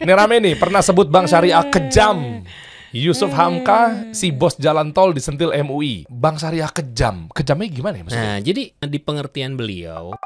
[0.00, 2.40] Ini rame nih, pernah sebut Bank Syariah kejam.
[2.88, 6.08] Yusuf Hamka, si bos jalan tol disentil MUI.
[6.08, 7.28] Bank Syariah kejam.
[7.36, 8.24] Kejamnya gimana ya maksudnya?
[8.32, 10.16] Nah, jadi di pengertian beliau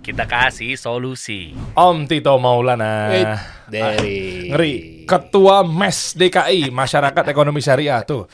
[0.00, 1.52] Kita kasih solusi.
[1.76, 3.12] Om Tito Maulana.
[3.12, 3.36] Eh,
[3.68, 4.93] dari Ngeri.
[5.04, 8.24] Ketua MES DKI, Masyarakat Ekonomi Syariah tuh.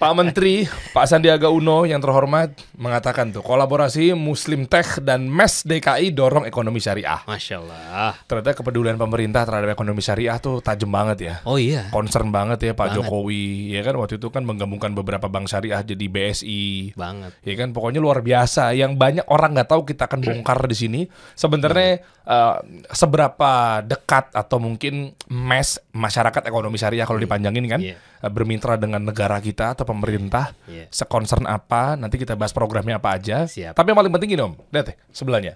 [0.00, 0.64] Pak Menteri,
[0.96, 6.80] Pak Sandiaga Uno yang terhormat mengatakan tuh kolaborasi Muslim Tech dan MES DKI dorong ekonomi
[6.80, 7.20] syariah.
[7.28, 8.16] Masya Allah.
[8.24, 11.34] Ternyata kepedulian pemerintah terhadap ekonomi syariah tuh tajam banget ya.
[11.44, 11.92] Oh iya.
[11.92, 13.04] Concern banget ya Pak Banget.
[13.04, 16.96] Jokowi, ya kan waktu itu kan menggabungkan beberapa bank syariah jadi BSI.
[16.96, 17.36] Banget.
[17.44, 21.00] Ya kan pokoknya luar biasa yang banyak orang nggak tahu kita akan bongkar di sini.
[21.36, 22.56] Sebenarnya eh,
[22.88, 27.98] seberapa dekat atau mungkin mes masyarakat ekonomi syariah kalau dipanjangin kan Iya.
[27.98, 30.86] eh, bermitra dengan negara kita atau pemerintah Iya.
[30.88, 33.44] sekoncern apa nanti kita bahas programnya apa aja.
[33.44, 33.74] Siap.
[33.74, 35.54] Tapi yang paling penting gini Om, lihat deh sebelahnya.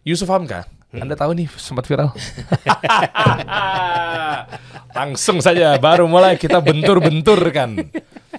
[0.00, 1.06] Yusuf Hamka, Hmm.
[1.06, 2.10] Anda tahu nih sempat viral.
[4.98, 7.78] Langsung saja baru mulai kita bentur-bentur kan.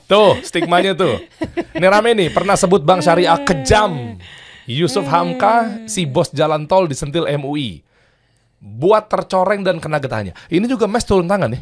[0.03, 1.23] Tuh, stigmanya tuh.
[1.71, 4.19] Ini rame nih, pernah sebut Bank Syariah kejam.
[4.67, 7.83] Yusuf Hamka, si bos jalan tol disentil MUI.
[8.61, 10.37] Buat tercoreng dan kena getahnya.
[10.53, 11.61] Ini juga mes turun tangan nih.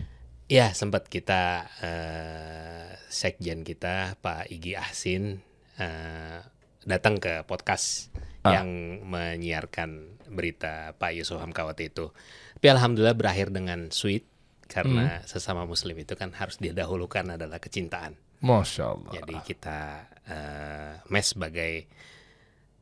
[0.52, 5.40] Ya, sempat kita eh, sekjen kita Pak Igi Ahsin
[5.80, 6.40] eh,
[6.84, 8.56] datang ke podcast Ah.
[8.56, 12.16] yang menyiarkan berita Pak Yusuf Hamka waktu itu.
[12.56, 14.24] Tapi alhamdulillah berakhir dengan sweet
[14.72, 18.16] karena sesama muslim itu kan harus didahulukan adalah kecintaan.
[18.40, 19.12] Masya Allah.
[19.12, 19.80] Jadi kita
[20.24, 21.92] eh, mes sebagai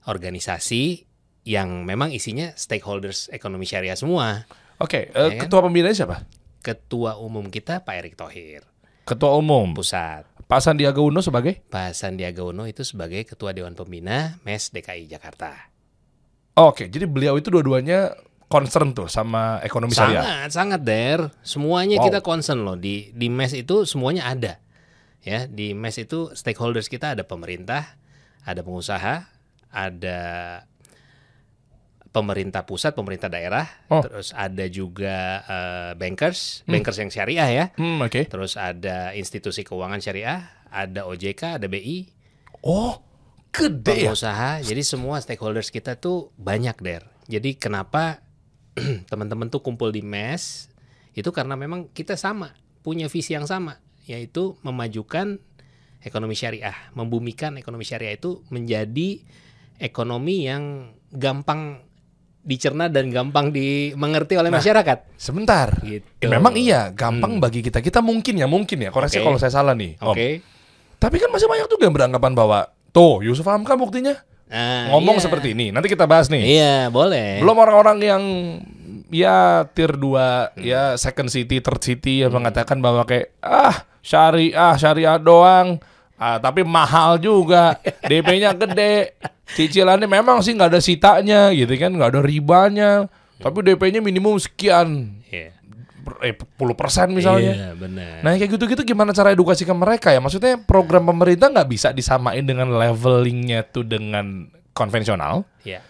[0.05, 1.06] organisasi
[1.47, 4.43] yang memang isinya stakeholders ekonomi syariah semua.
[4.77, 5.47] Oke, eh, Ya kan?
[5.47, 6.27] ketua pembinanya siapa?
[6.59, 8.67] Ketua umum kita Pak Erick Thohir
[9.07, 9.71] Ketua umum.
[9.71, 10.27] pusat.
[10.43, 11.63] Pak Sandiaga Uno sebagai?
[11.65, 15.55] Pak Sandiaga Uno itu sebagai Ketua Dewan Pembina MES DKI Jakarta.
[16.53, 18.15] Oke, jadi beliau itu dua-duanya
[18.47, 20.23] concern tuh sama ekonomi syariah.
[20.23, 21.19] Sangat, sangat der.
[21.39, 22.05] Semuanya Wow.
[22.07, 24.59] kita concern loh di di MES itu semuanya ada.
[25.21, 27.95] Ya, di MES itu stakeholders kita ada pemerintah,
[28.43, 29.27] ada pengusaha,
[29.67, 30.19] ada
[32.17, 34.01] pemerintah pusat, pemerintah daerah, Oh.
[34.01, 37.65] terus ada juga eh, bankers, bankers yang syariah ya.
[37.77, 38.25] Hmm, oke.
[38.25, 42.09] Terus ada institusi keuangan syariah, ada OJK, ada BI,
[42.65, 42.97] Oh,
[43.53, 44.09] gede ya.
[44.09, 44.65] pengusaha.
[44.65, 47.05] Jadi semua stakeholders kita tuh banyak der.
[47.29, 48.25] Jadi kenapa
[49.13, 50.73] teman-teman tuh kumpul di MES
[51.13, 55.37] itu karena memang kita sama, punya visi yang sama, yaitu memajukan
[56.01, 59.21] ekonomi syariah, membumikan ekonomi syariah itu menjadi
[59.77, 61.86] ekonomi yang gampang
[62.47, 65.19] dicerna dan gampang dimengerti oleh Nah, masyarakat.
[65.19, 65.83] Sebentar.
[65.83, 66.07] Gitu.
[66.23, 67.83] Eh, Memang iya, gampang bagi kita.
[67.83, 68.89] Kita mungkin ya, mungkin ya.
[68.89, 69.25] Koreksi Oke.
[69.27, 69.99] kalau saya salah nih.
[69.99, 70.39] Oke.
[70.95, 72.59] Tapi kan masih banyak juga yang beranggapan bahwa
[72.89, 74.15] tuh Yusuf Hamka buktinya
[74.47, 75.23] Nah, ngomong iya.
[75.27, 75.75] seperti ini.
[75.75, 76.39] Nanti kita bahas nih.
[76.39, 77.43] Iya, boleh.
[77.43, 78.23] Belum orang-orang yang
[79.11, 80.63] ya tier 2, Hmm.
[80.63, 85.83] ya second city, third city yang mengatakan bahwa kayak ah syariah, syariah doang.
[86.17, 87.77] Ah, tapi mahal juga.
[88.09, 89.13] DP-nya gede.
[89.47, 92.91] Cicilannya memang sih nggak ada sitanya gitu kan, nggak ada ribanya.
[93.37, 95.21] Tapi DP-nya minimum sekian.
[95.29, 95.53] Iya.
[96.01, 97.53] Per- Eh, 10 persen misalnya.
[97.53, 98.23] Iya, benar.
[98.23, 100.17] Nah kayak gitu-gitu gimana cara edukasi ke mereka ya?
[100.17, 105.45] Maksudnya program pemerintah nggak bisa disamain dengan levelingnya tuh dengan konvensional.
[105.61, 105.85] Iya.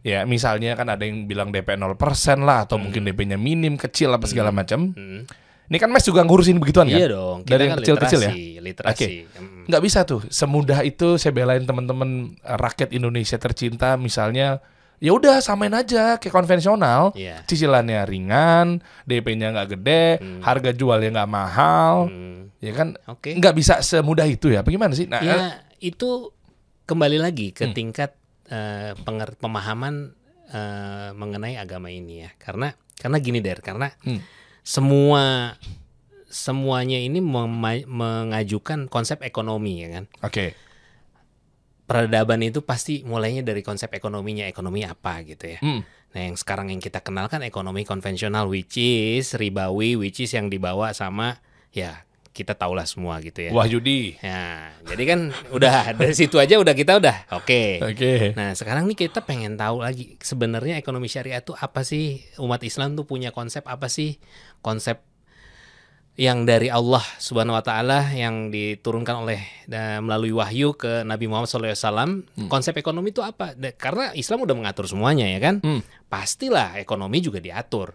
[0.00, 1.94] Ya misalnya kan ada yang bilang DP 0%
[2.40, 4.90] lah atau mungkin DP-nya minim, kecil apa segala macam.
[4.92, 5.28] Hmm.
[5.68, 6.96] Ini kan Mes juga ngurusin begituan kan?
[6.96, 8.32] Iya dong, kita Dari yang kan kecil-kecil ya?
[8.32, 9.04] literasi, literasi.
[9.36, 9.62] Mm.
[9.68, 14.64] Nggak bisa tuh semudah itu saya belain teman-teman eh, rakyat Indonesia tercinta misalnya
[14.98, 17.12] ya udah samain aja kayak konvensional.
[17.12, 17.44] Iya.
[17.44, 20.04] Cicilannya ringan, DP-nya nggak gede,
[20.40, 22.08] harga jualnya nggak mahal.
[22.08, 22.50] Hmm.
[22.58, 23.36] Ya kan Oke.
[23.36, 24.60] nggak bisa semudah itu ya.
[24.60, 25.04] Bagaimana sih?
[25.04, 26.32] Nah, Ya, itu
[26.82, 27.56] kembali lagi Hmm.
[27.56, 28.10] ke tingkat
[28.48, 30.16] eh, penger- pemahaman
[30.48, 32.32] eh, mengenai agama ini ya.
[32.34, 34.24] Karena karena gini der, karena Hmm.
[34.66, 35.54] Semua
[36.28, 37.18] semuanya ini
[37.88, 40.04] mengajukan konsep ekonomi ya kan.
[40.22, 40.46] oke.
[41.88, 45.58] Peradaban itu pasti mulainya dari konsep ekonominya, ekonomi apa gitu ya.
[45.64, 45.80] Hmm.
[46.12, 50.52] Nah, yang sekarang yang kita kenal kan ekonomi konvensional which is ribawi, which is yang
[50.52, 51.40] dibawa sama
[51.72, 53.50] ya kita tahulah semua gitu ya.
[53.50, 54.16] Wahyudi.
[54.18, 55.20] Ya, jadi kan
[55.50, 57.82] udah dari situ aja udah kita udah oke.
[57.82, 58.32] Oke.
[58.34, 62.22] Nah, sekarang nih kita pengen tahu lagi sebenarnya ekonomi syariah itu apa sih?
[62.36, 64.16] Umat Islam tuh punya konsep apa sih?
[64.58, 65.02] Konsep
[66.18, 69.38] yang dari Allah Subhanahu wa taala yang diturunkan oleh
[69.70, 72.26] da- melalui wahyu ke Nabi Muhammad SAW.
[72.50, 73.54] Konsep ekonomi itu apa?
[73.54, 75.62] Da- Karena Islam udah mengatur semuanya ya kan?
[75.62, 75.78] Hmm.
[76.10, 77.94] Pastilah ekonomi juga diatur.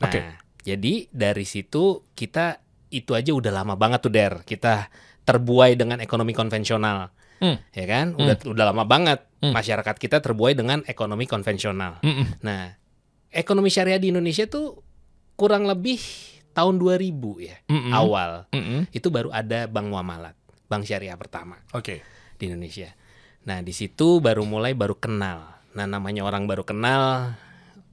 [0.00, 0.20] Nah, Oke.
[0.64, 2.56] jadi dari situ kita
[2.92, 4.44] itu aja udah lama banget tuh Der.
[4.44, 4.92] Kita
[5.24, 7.08] terbuai dengan ekonomi konvensional.
[7.40, 7.58] Hmm.
[7.72, 8.14] Ya kan?
[8.14, 9.50] Udah udah lama banget Hmm.
[9.50, 11.98] masyarakat kita terbuai dengan ekonomi konvensional.
[12.06, 12.46] Mm-mm.
[12.46, 12.78] Nah,
[13.26, 14.78] ekonomi syariah di Indonesia tuh
[15.34, 15.98] kurang lebih
[16.54, 17.10] tahun 2000
[17.42, 17.90] ya Mm-mm.
[17.90, 18.86] awal Mm-mm.
[18.94, 20.38] itu baru ada bank muamalat,
[20.70, 22.06] bank syariah pertama Oke.
[22.38, 22.94] di Indonesia.
[23.42, 25.58] Nah di situ baru mulai baru kenal.
[25.74, 27.34] Nah namanya orang baru kenal,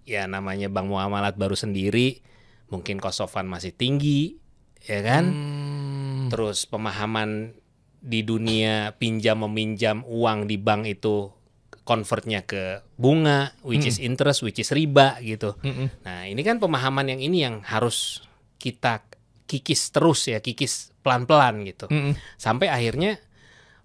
[0.05, 2.21] ya namanya bank muamalat baru sendiri,
[2.69, 4.37] mungkin kosofan masih tinggi,
[4.85, 5.23] ya kan?
[5.31, 6.27] Hmm.
[6.29, 7.57] Terus pemahaman
[7.99, 11.35] di dunia pinjam meminjam uang di bank itu
[11.83, 15.57] convertnya ke bunga, which is interest, which is riba gitu.
[15.65, 15.89] Mm-mm.
[16.05, 18.21] Nah, ini kan pemahaman yang ini yang harus
[18.61, 19.01] kita
[19.49, 21.89] kikis terus ya, kikis pelan-pelan gitu.
[21.89, 22.13] Mm-mm.
[22.37, 23.17] Sampai akhirnya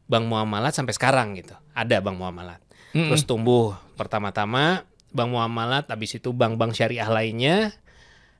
[0.04, 1.56] Bank Muamalat sampai sekarang gitu.
[1.72, 2.60] Ada Bank Muamalat.
[2.92, 3.08] Mm-mm.
[3.08, 7.72] Terus tumbuh pertama-tama Bank Muamalat, habis itu bank-bank syariah lainnya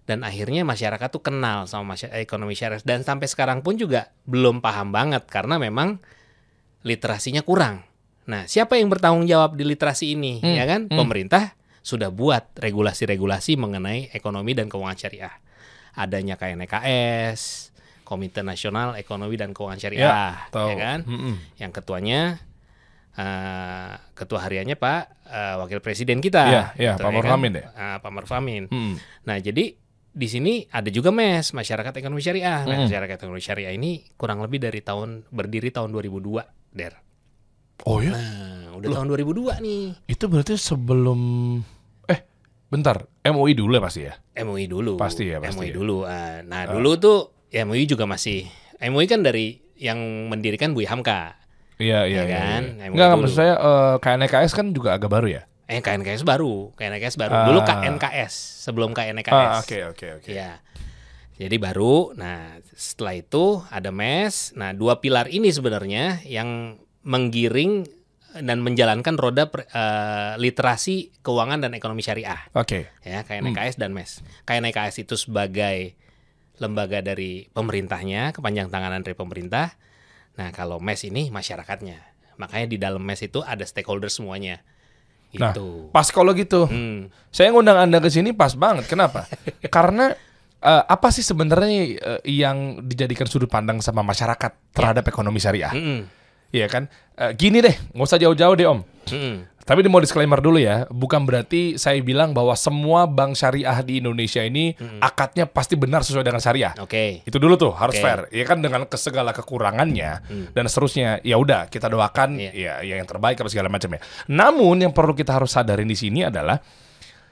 [0.05, 4.61] dan akhirnya masyarakat tuh kenal sama masy- ekonomi syariah dan sampai sekarang pun juga belum
[4.61, 6.01] paham banget karena memang
[6.83, 7.85] literasinya kurang.
[8.25, 10.41] Nah, siapa yang bertanggung jawab di literasi ini?
[10.41, 10.81] Hmm, Ya kan?
[10.89, 10.97] hmm.
[10.97, 15.35] Pemerintah sudah buat regulasi-regulasi mengenai ekonomi dan keuangan syariah.
[15.95, 17.71] Adanya KNKS,
[18.03, 20.69] Komite Nasional Ekonomi dan Keuangan Syariah, Tahu.
[20.69, 20.99] ya kan?
[21.07, 21.35] Mm-mm.
[21.55, 22.21] Yang ketuanya
[23.15, 26.43] eh, ketua hariannya Pak eh, Wakil Presiden kita.
[26.45, 27.39] Iya, iya, Gitu, Pak ya Maruf kan?
[27.39, 27.65] Amin ya?
[27.73, 28.67] Ah, Pak Maruf Amin.
[28.67, 28.95] Mm-mm.
[29.23, 29.79] Nah, jadi
[30.15, 32.63] di sini ada juga MES, Masyarakat Ekonomi Syariah.
[32.63, 32.87] Nah.
[32.87, 36.95] Masyarakat Ekonomi Syariah ini kurang lebih dari tahun berdiri tahun 2002, Der.
[37.83, 38.15] Oh ya?
[38.15, 38.97] Nah, udah Loh.
[39.03, 39.83] tahun 2002 nih.
[40.07, 41.21] Itu berarti sebelum
[42.07, 42.21] eh
[42.71, 44.15] bentar, MUI dulu ya pasti ya?
[44.39, 44.95] MUI dulu.
[44.95, 45.75] Pasti ya, pasti MUI ya.
[45.75, 45.97] dulu.
[46.07, 47.19] Ah, nah, dulu tuh
[47.51, 48.47] ya MUI juga masih
[48.79, 49.99] MUI kan dari yang
[50.31, 51.35] mendirikan Bu Hamka.
[51.75, 52.63] Iya, iya, Ya iya, kan?
[52.79, 52.85] iya.
[52.87, 55.43] MUI Enggak, maksud saya eh, KNKS kan juga agak baru ya?
[55.65, 57.35] Eh KNKS baru, KNKS baru.
[57.35, 57.47] Ah.
[57.49, 58.35] Dulu KNKS,
[58.69, 59.33] sebelum KNKS.
[59.33, 60.31] Ah, oke, oke, oke.
[60.33, 60.61] Iya.
[61.35, 64.55] Jadi baru, nah setelah itu ada MES.
[64.55, 67.89] Nah dua pilar ini sebenarnya yang menggiring
[68.35, 72.91] dan menjalankan roda per- eh, literasi keuangan dan ekonomi syariah Oke.
[73.07, 74.27] ya KNKS dan MES.
[74.43, 75.95] KNKS itu sebagai
[76.59, 79.75] lembaga dari pemerintahnya, kepanjang tanganan dari pemerintah.
[80.39, 82.15] Nah kalau MES ini masyarakatnya.
[82.39, 84.63] Makanya di dalam MES itu ada stakeholder semuanya.
[85.37, 85.91] Nah, Itu.
[85.91, 87.11] Pas kalau gitu, Hmm.
[87.29, 88.87] saya ngundang Anda ke sini pas banget.
[88.87, 89.27] Kenapa?
[89.75, 90.15] Karena
[90.59, 95.75] eh, apa sih sebenarnya eh, yang dijadikan sudut pandang sama masyarakat terhadap ekonomi syariah?
[95.75, 96.07] Mm-mm.
[96.55, 96.87] Iya kan?
[97.15, 98.81] Eh, gini deh, nggak usah jauh-jauh deh Om.
[99.11, 99.35] Mm-mm.
[99.65, 103.97] Tapi ini mau disclaimer dulu ya, bukan berarti saya bilang bahwa semua bank syariah di
[103.97, 106.77] Indonesia ini akadnya pasti benar sesuai dengan syariah.
[106.85, 107.25] Oke.
[107.25, 108.05] Itu dulu tuh harus Oke.
[108.05, 108.21] fair.
[108.29, 110.11] Ya kan dengan segala kekurangannya
[110.53, 111.25] dan seterusnya.
[111.25, 112.53] Ya udah, kita doakan Iya.
[112.53, 114.01] ya, ya yang terbaik apa segala macam ya.
[114.29, 116.61] Namun yang perlu kita harus sadarin di sini adalah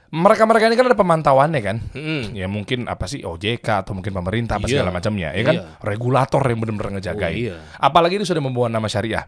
[0.09, 1.77] mereka-mereka ini kan ada pemantauannya kan.
[1.93, 2.37] Mm-mm.
[2.37, 4.81] Ya mungkin apa sih OJK atau mungkin pemerintah apa Iya.
[4.81, 5.55] segala macamnya, ya kan?
[5.57, 5.65] Iya.
[5.81, 7.33] Regulator yang benar-benar ngejagain.
[7.33, 7.55] Oh, iya.
[7.77, 9.25] Apalagi ini sudah membawa nama syariah.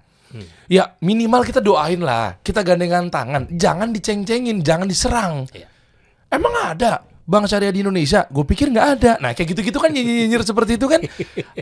[0.67, 5.45] Ya minimal kita doain lah, kita gandengan tangan, jangan diceng-cengin, jangan diserang.
[5.53, 5.67] Iya.
[6.33, 8.25] Emang ada bank syariah di Indonesia?
[8.27, 9.11] Gue pikir nggak ada.
[9.21, 10.99] Nah kayak gitu-gitu kan nyinyir seperti itu kan,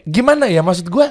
[0.07, 1.07] gimana ya maksud gue?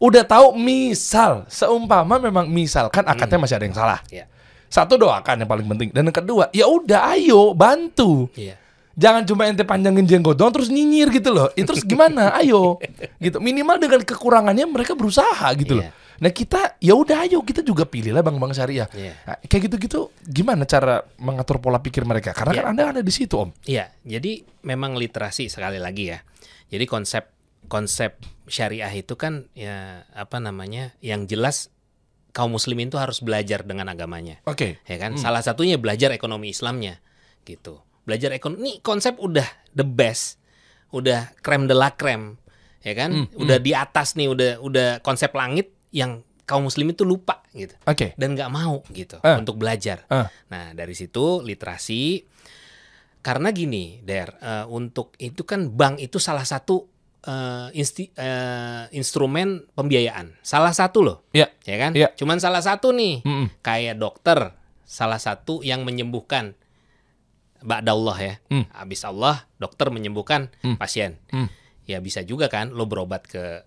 [0.00, 4.00] Udah tahu misal, seumpama memang misalkan akadnya masih ada yang salah.
[4.08, 4.24] Iya.
[4.70, 8.30] Satu doakan yang paling penting, dan yang kedua, ya udah ayo bantu.
[8.38, 8.59] Iya.
[8.98, 11.48] Jangan cuma ente panjangin jenggot doang terus nyinyir gitu loh.
[11.54, 12.32] Itu terus gimana?
[12.40, 12.78] Ayo.
[13.22, 13.38] Gitu.
[13.38, 15.86] Minimal dengan kekurangannya mereka berusaha gitu loh.
[15.86, 15.92] Iya.
[16.20, 18.84] Nah, kita ya udah ayo kita juga pilihlah bank-bank syariah.
[18.92, 19.16] Iya.
[19.24, 22.36] Nah, kayak gitu-gitu gimana cara mengatur pola pikir mereka?
[22.36, 22.70] Karena kan Iya.
[22.76, 23.56] Anda ada di situ, Om.
[23.64, 26.20] Iya, jadi memang literasi sekali lagi ya.
[26.68, 27.24] Jadi konsep
[27.72, 28.20] konsep
[28.52, 30.92] syariah itu kan ya apa namanya?
[31.00, 31.56] Yang jelas
[32.36, 34.44] kaum muslimin itu harus belajar dengan agamanya.
[34.44, 34.76] Oke.
[34.84, 35.16] Ya kan?
[35.16, 37.00] Salah satunya belajar ekonomi Islamnya
[37.48, 37.80] gitu.
[38.10, 40.42] Belajar ekonomi ini konsep udah the best.
[40.90, 42.34] Udah krem de la krem.
[42.82, 43.30] Ya kan?
[43.30, 48.18] udah di atas nih, udah udah konsep langit yang kaum muslimin itu lupa gitu Oke.
[48.18, 49.38] dan nggak mau gitu Eh.
[49.38, 50.02] untuk belajar.
[50.04, 50.26] Eh.
[50.48, 52.26] Nah dari situ literasi
[53.20, 56.90] karena gini, Der, eh, untuk itu kan bank itu salah satu
[57.20, 61.52] eh, insti- eh, instrumen pembiayaan, salah satu loh, Ya.
[61.62, 61.92] ya kan?
[61.92, 62.16] Iya.
[62.16, 63.60] Cuman salah satu nih, Mm-mm.
[63.60, 66.56] kayak dokter, salah satu yang menyembuhkan.
[67.60, 68.64] Ba'dallah ya, Hmm.
[68.72, 70.76] habis Allah dokter menyembuhkan Hmm.
[70.76, 71.20] pasien.
[71.28, 71.52] Hmm.
[71.84, 73.64] Ya bisa juga kan, lo berobat ke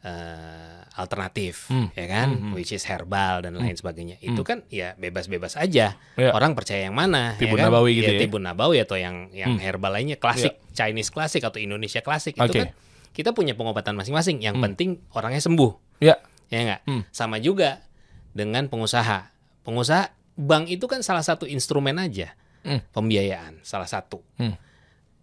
[0.00, 1.90] eh, alternatif, Hmm.
[1.92, 2.52] ya kan, Hmm, hmm.
[2.54, 4.22] which is herbal dan lain sebagainya.
[4.22, 5.98] Itu kan ya bebas-bebas aja.
[5.98, 6.30] Ya.
[6.30, 7.34] Orang percaya yang mana?
[7.34, 7.74] Tibun ya kan?
[7.74, 8.20] Nabawi gitu ya?
[8.22, 9.60] Tibun Nabawi atau yang yang Hmm.
[9.60, 12.60] herbal lainnya klasik, Chinese klasik atau Indonesia klasik itu Oke.
[12.62, 12.68] kan
[13.12, 14.38] kita punya pengobatan masing-masing.
[14.38, 14.64] Yang Hmm.
[14.70, 16.22] penting orangnya sembuh, Ya.
[16.54, 16.80] ya enggak?
[16.86, 17.02] Hmm.
[17.10, 17.82] Sama juga
[18.30, 19.32] dengan pengusaha.
[19.66, 22.82] Pengusaha bank itu kan salah satu instrumen aja Hmm.
[22.90, 24.26] pembiayaan, salah satu.
[24.36, 24.58] Hmm.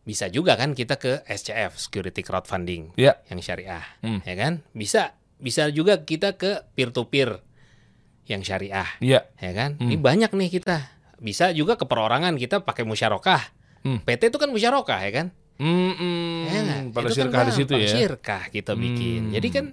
[0.04, 3.20] Bisa juga kan kita ke SCF, Security Crowdfunding Ya.
[3.28, 4.24] yang syariah, Hmm.
[4.24, 4.64] ya kan?
[4.72, 7.44] Bisa bisa juga kita ke peer to peer
[8.26, 9.28] yang syariah, Ya.
[9.38, 9.76] ya kan?
[9.76, 9.92] Hmm.
[9.92, 10.88] Ini banyak nih kita.
[11.20, 13.52] Bisa juga ke perorangan kita pakai musyarakah.
[13.84, 14.00] Hmm.
[14.02, 15.28] PT itu kan musyarakah ya kan?
[15.60, 16.48] Mm-mm.
[16.50, 16.80] Ya nggak?
[16.96, 17.88] Pada Itu kan di situ ya.
[17.88, 19.30] Syirkah kita bikin.
[19.30, 19.34] Hmm.
[19.36, 19.66] Jadi kan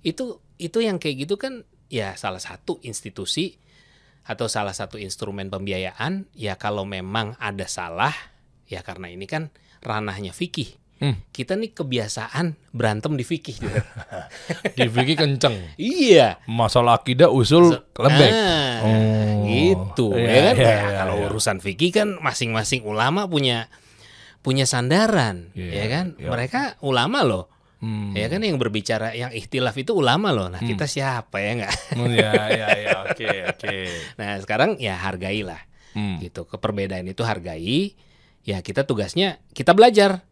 [0.00, 0.24] itu
[0.56, 3.56] itu yang kayak gitu kan ya salah satu institusi
[4.24, 8.12] atau salah satu instrumen pembiayaan ya kalau memang ada salah
[8.64, 10.80] ya karena ini kan ranahnya fikih.
[10.94, 11.18] Hmm.
[11.28, 13.58] Kita nih kebiasaan berantem di fikih.
[14.78, 15.74] Di Vicky kenceng.
[15.74, 16.38] iya.
[16.46, 18.30] Masalah akidah usul lembek.
[18.32, 19.44] Ah, Oh.
[19.44, 20.54] gitu Iya, ya kan.
[20.54, 21.24] iya, Ya, iya, kalau iya.
[21.28, 23.68] urusan fikih kan masing-masing ulama punya
[24.40, 26.06] punya sandaran, Iya, ya kan.
[26.16, 26.28] iya.
[26.30, 27.48] Mereka ulama loh.
[27.84, 28.16] Hmm.
[28.16, 30.48] Ya kan yang berbicara yang ikhtilaf itu ulama loh.
[30.48, 31.74] Nah, kita siapa ya enggak?
[32.00, 33.76] Oh, ya, ya, ya, oke, oke.
[34.16, 35.60] Nah, sekarang ya hargailah
[35.92, 36.16] Hmm.
[36.18, 36.48] gitu.
[36.48, 37.92] Keperbedaan itu hargai.
[38.42, 40.24] Ya kita tugasnya kita belajar.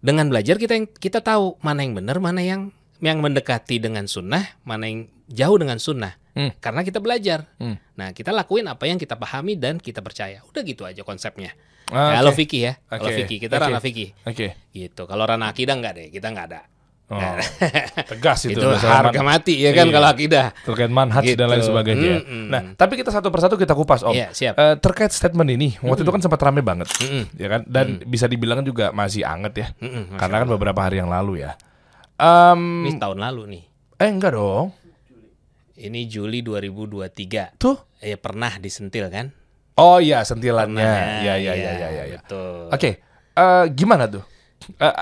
[0.00, 2.72] Dengan belajar kita yang kita tahu mana yang benar, mana yang
[3.04, 6.16] yang mendekati dengan sunnah, mana yang jauh dengan sunnah.
[6.32, 6.56] Hmm.
[6.58, 7.52] Karena kita belajar.
[7.60, 7.76] Hmm.
[7.94, 10.40] Nah, kita lakuin apa yang kita pahami dan kita percaya.
[10.48, 11.52] Udah gitu aja konsepnya.
[11.90, 12.38] Ah, Kalau oke.
[12.38, 13.64] fikih ya, kalau Oke, fikih kita oke.
[13.66, 14.08] ranah fikih.
[14.22, 14.46] Oke.
[14.70, 15.02] Gitu.
[15.04, 16.60] Kalau ranah akidah enggak deh, kita enggak ada.
[17.10, 17.42] Oh, Nah,
[18.14, 18.54] tegas itu.
[18.54, 19.92] itu harga man- mati ya kan Iya.
[19.92, 20.46] kalau akidah.
[20.62, 21.66] terkait manhaj dan lain Gitu.
[21.66, 22.14] sebagainya.
[22.22, 22.44] Mm-mm.
[22.46, 24.14] Nah, tapi kita satu persatu kita kupas Om.
[24.14, 24.54] Iya, siap.
[24.54, 27.34] Eh, terkait statement ini, waktu itu kan sempat rame banget, Mm-mm.
[27.34, 27.66] ya kan?
[27.66, 31.58] Dan bisa dibilang juga masih anget ya, Masya karena kan beberapa hari yang lalu ya.
[32.14, 33.62] Em, ini tahun lalu nih.
[33.96, 34.70] eh enggak dong,
[35.74, 37.56] Ini Juli 2023.
[37.56, 37.74] tuh.
[37.98, 39.32] Ya pernah disentil kan?
[39.76, 42.04] Oh iya sentilannya, Pernah, ya ya ya ya ya.
[42.16, 42.18] ya.
[42.20, 42.68] Betul.
[42.68, 42.90] Oke,
[43.32, 44.24] eh, gimana tuh?
[44.76, 44.94] Eh,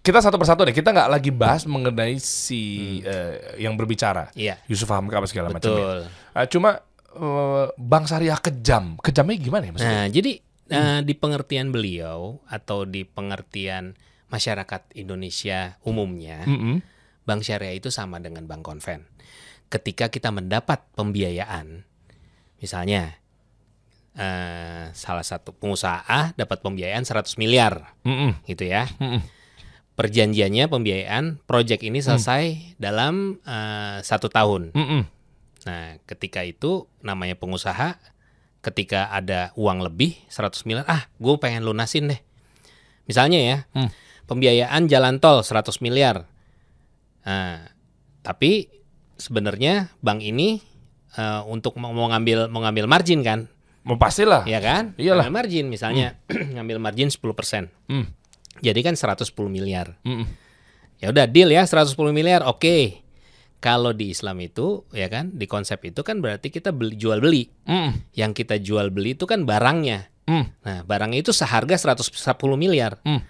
[0.00, 0.72] kita satu persatu deh.
[0.72, 2.62] Kita nggak lagi bahas mengenai si
[3.02, 4.56] eh, yang berbicara, Iya.
[4.70, 5.66] Yusuf Hamka apa segala macam.
[5.68, 5.98] Betul.
[6.32, 6.80] Eh, cuma
[7.12, 9.98] eh, Bang Syariah kejam, kejamnya gimana ya maksudnya?
[10.00, 10.32] Nah, jadi
[10.70, 16.82] eh, di pengertian beliau atau di pengertian masyarakat Indonesia umumnya, Mm-mm.
[17.22, 19.06] bank syariah itu sama dengan bank konven.
[19.66, 21.82] Ketika kita mendapat pembiayaan,
[22.58, 23.18] misalnya
[24.16, 28.40] eh, salah satu pengusaha dapat pembiayaan 100 miliar, Mm-mm.
[28.48, 28.88] gitu ya.
[28.96, 29.20] Mm-mm.
[29.96, 34.72] Perjanjiannya pembiayaan proyek ini selesai dalam eh, satu tahun.
[34.76, 35.02] Mm-mm.
[35.66, 37.96] Nah, ketika itu namanya pengusaha,
[38.60, 42.20] ketika ada uang lebih 100 miliar, ah, gue pengen lunasin deh.
[43.06, 43.90] Misalnya ya, Hmm.
[44.26, 46.26] pembiayaan jalan tol 100 miliar.
[47.26, 47.66] Nah,
[48.22, 48.68] tapi
[49.16, 50.60] sebenarnya bank ini
[51.16, 53.48] eh, untuk mau mau ngambil mau ngambil margin kan,
[53.86, 54.42] Mau pastilah.
[54.50, 54.98] ya kan?
[54.98, 55.30] Iyalah.
[55.30, 56.18] Margin misalnya,
[56.58, 57.22] ngambil margin 10%.
[57.86, 58.06] Mm.
[58.58, 59.94] Jadi kan 110 miliar.
[60.02, 60.26] Mm-mm.
[60.98, 62.42] Ya udah deal ya 110 miliar.
[62.42, 63.04] Oke.
[63.56, 67.46] Kalau di Islam itu ya kan di konsep itu kan berarti kita beli jual beli.
[67.68, 67.90] Mm.
[68.16, 70.10] Yang kita jual beli itu kan barangnya.
[70.26, 70.44] Mm.
[70.66, 72.10] Nah, barangnya itu seharga 110
[72.58, 72.98] miliar.
[73.06, 73.22] Mm.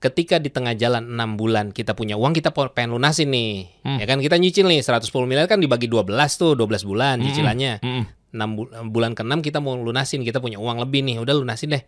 [0.00, 3.68] Ketika di tengah jalan 6 bulan kita punya uang kita pengen lunasin nih.
[3.84, 4.00] Hmm.
[4.00, 6.08] Ya kan kita nyicil nih 110 miliar kan dibagi 12
[6.40, 7.84] tuh, 12 bulan cicilannya.
[7.84, 8.04] Mm-mm.
[8.30, 11.84] 6 bu- bulan ke-6 kita mau lunasin, kita punya uang lebih nih, udah lunasin deh.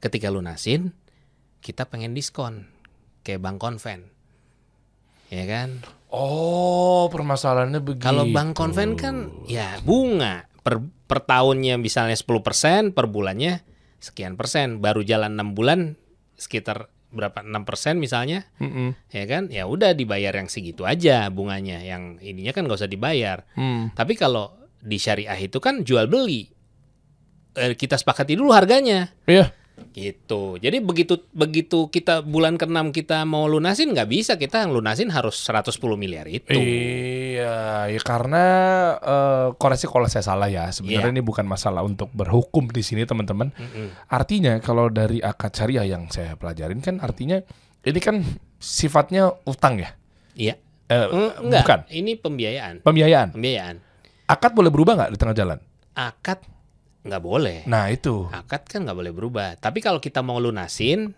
[0.00, 0.92] Ketika lunasin,
[1.60, 2.68] kita pengen diskon
[3.24, 4.08] kayak bank konven.
[5.32, 5.80] Ya kan?
[6.12, 8.04] Oh, permasalahannya begitu.
[8.04, 13.64] Kalau bank konven kan ya bunga per per tahunnya misalnya 10%, per bulannya
[14.00, 14.80] sekian persen.
[14.80, 15.96] Baru jalan 6 bulan
[16.36, 18.98] sekitar berapa 6% misalnya, Mm-mm.
[19.14, 19.46] ya kan?
[19.46, 21.78] Ya udah dibayar yang segitu aja bunganya.
[21.80, 23.46] Yang ininya kan nggak usah dibayar.
[23.54, 23.94] Mm.
[23.94, 24.50] Tapi kalau
[24.84, 26.52] di syariah itu kan jual beli.
[27.54, 29.16] Eh, kita sepakati dulu harganya.
[29.24, 29.48] Iya.
[29.90, 30.54] Gitu.
[30.56, 35.34] Jadi begitu begitu kita bulan ke-6 kita mau lunasin nggak bisa kita yang lunasin harus
[35.40, 36.54] 110 miliar itu.
[36.54, 38.44] Iya, ya karena
[38.96, 40.70] eh, koreksi kalau saya salah ya.
[40.70, 41.14] Sebenarnya Iya.
[41.14, 43.50] ini bukan masalah untuk berhukum di sini teman-teman.
[43.50, 43.88] Mm-mm.
[44.06, 47.42] Artinya kalau dari akad syariah yang saya pelajarin kan artinya
[47.82, 48.22] ini kan
[48.58, 49.90] sifatnya utang ya.
[50.34, 50.54] Iya.
[50.84, 51.62] Eh, Mm, enggak.
[51.64, 52.74] bukan Ini pembiayaan.
[52.80, 53.28] pembiayaan.
[53.32, 53.76] Pembiayaan.
[54.24, 55.58] Akad boleh berubah nggak di tengah jalan?
[55.92, 56.40] Akad
[57.04, 57.58] nggak boleh.
[57.68, 58.24] Nah itu.
[58.32, 59.60] Akad kan nggak boleh berubah.
[59.60, 61.12] Tapi kalau kita mau lunasin,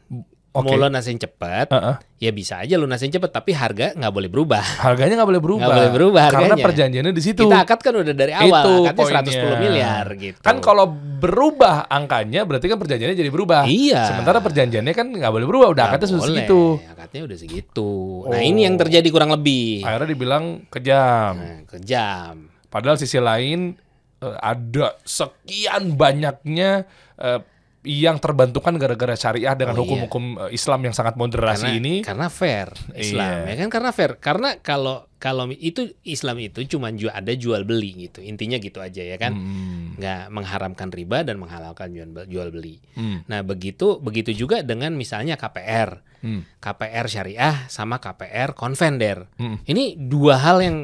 [0.51, 0.67] Oke.
[0.67, 1.95] mau lunasin cepat, Heeh.
[2.19, 3.31] ya bisa aja lunasin cepat.
[3.31, 4.59] Tapi harga nggak boleh berubah.
[4.83, 5.63] Harganya nggak boleh berubah.
[5.63, 6.67] Nggak boleh berubah Karena harganya.
[6.67, 7.47] perjanjiannya di situ.
[7.47, 8.51] Kita akad kan udah dari awal.
[8.51, 9.23] Itu Akadnya poinnya.
[9.55, 10.39] 110 miliar gitu.
[10.43, 10.87] Kan kalau
[11.23, 13.71] berubah angkanya berarti kan perjanjiannya jadi berubah.
[13.71, 14.03] Iya.
[14.11, 15.69] Sementara perjanjiannya kan nggak boleh berubah.
[15.71, 16.61] Udah Nggak akadnya sudah segitu.
[16.91, 17.91] Akadnya udah segitu.
[18.27, 18.35] Oh.
[18.35, 19.87] Nah ini yang terjadi kurang lebih.
[19.87, 21.39] Akhirnya dibilang kejam.
[21.39, 22.51] Nah, kejam.
[22.77, 23.73] Padahal sisi lain
[24.19, 26.85] eh, ada sekian banyaknya
[27.17, 27.41] eh,
[27.87, 29.83] yang terbantukan gara-gara syariah dengan Oh, iya.
[29.87, 31.95] hukum-hukum eh, Islam yang sangat moderasi karena, ini.
[32.03, 33.47] karena fair Islam Iya.
[33.47, 33.69] ya kan?
[33.71, 34.11] Karena fair.
[34.19, 38.21] Karena kalau kalau itu Islam itu cuma ju- ada jual beli gitu.
[38.21, 39.33] Intinya gitu aja ya kan?
[39.33, 42.83] Hmm, nggak mengharamkan riba dan menghalalkan jual, jual beli.
[42.93, 49.31] Hmm, nah begitu begitu juga dengan misalnya KPR hmm, KPR syariah sama KPR konvender.
[49.37, 49.63] Hmm.
[49.63, 50.77] ini dua hal yang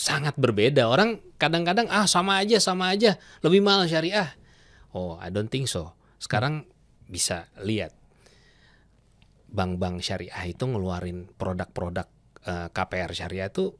[0.00, 4.32] sangat berbeda orang kadang-kadang ah sama aja sama aja lebih mahal syariah
[4.96, 6.64] oh I don't think so sekarang
[7.04, 7.92] bisa lihat
[9.50, 12.06] bank-bank syariah itu ngeluarin produk-produk
[12.46, 13.74] eh, KPR syariah itu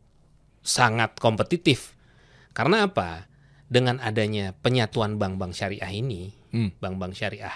[0.61, 1.97] sangat kompetitif.
[2.53, 3.31] Karena apa?
[3.71, 6.75] Dengan adanya penyatuan bank-bank syariah ini, Hmm.
[6.83, 7.55] bank-bank syariah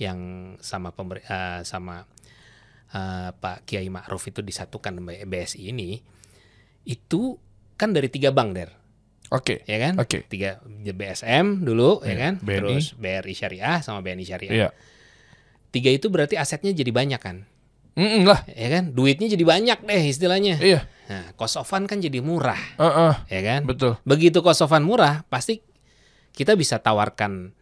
[0.00, 2.08] yang sama pemer, eh, sama
[2.94, 6.00] eh, Pak Kiai Ma'ruf itu disatukan dengan BSI ini,
[6.88, 7.36] itu
[7.74, 8.70] kan dari tiga bank der,
[9.34, 9.66] Oke.
[9.66, 9.98] ya kan?
[9.98, 10.26] Oke.
[10.26, 12.34] Tiga BSM dulu, ya Iya, kan?
[12.42, 12.58] BNI.
[12.60, 14.52] Terus BRI Syariah sama BNI Syariah.
[14.54, 14.68] Iya.
[15.74, 17.50] Tiga itu berarti asetnya jadi banyak kan?
[17.94, 18.42] Mm-mm lah.
[18.50, 18.94] Ya kan?
[18.94, 20.58] Duitnya jadi banyak deh istilahnya.
[20.58, 20.86] Iya.
[21.04, 23.12] Nah, cost of fund kan jadi murah, Heeh.
[23.28, 23.60] ya kan?
[23.68, 24.00] Betul.
[24.08, 25.60] Begitu cost of fund murah, pasti
[26.32, 27.52] kita bisa tawarkan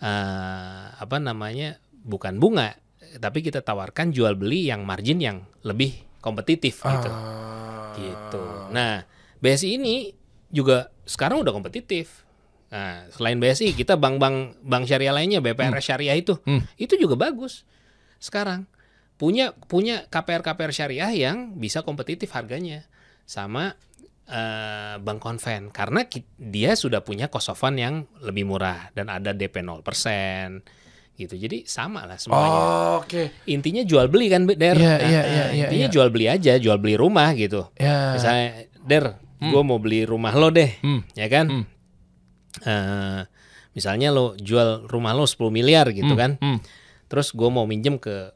[0.00, 1.76] eh, apa namanya?
[2.00, 2.72] bukan bunga,
[3.20, 7.10] tapi kita tawarkan jual beli yang margin yang lebih kompetitif gitu.
[7.12, 7.92] Ah.
[7.92, 8.44] Gitu.
[8.72, 9.04] Nah,
[9.40, 10.12] BSI ini
[10.48, 12.24] juga sekarang udah kompetitif.
[12.70, 16.62] Nah, selain BSI, kita bank-bank bank syariah lainnya, BPRS syariah itu, Hmm.
[16.78, 17.66] itu juga bagus.
[18.22, 18.70] Sekarang
[19.18, 22.86] punya punya KPR KPR syariah yang bisa kompetitif harganya
[23.26, 23.74] sama
[24.30, 26.06] eh, bank konven karena
[26.38, 30.62] dia sudah punya cost of fund yang lebih murah dan ada DP 0%
[31.18, 31.34] gitu.
[31.34, 32.48] Jadi sama lah semuanya.
[32.48, 33.34] Oh, Oke.
[33.50, 34.78] Intinya jual beli kan, Der.
[34.78, 35.92] Nah, iya, nah, iya, iya, intinya iya.
[35.92, 37.66] jual beli aja, jual beli rumah gitu.
[37.76, 38.14] Ya.
[38.16, 39.04] Misalnya, Der,
[39.40, 41.00] gue mau beli rumah lo deh, Hmm.
[41.16, 41.46] ya kan?
[41.48, 41.64] Hmm.
[42.60, 43.20] Eh,
[43.72, 46.58] misalnya lo jual rumah lo 10 miliar gitu kan, Hmm.
[47.06, 48.34] terus gue mau minjem ke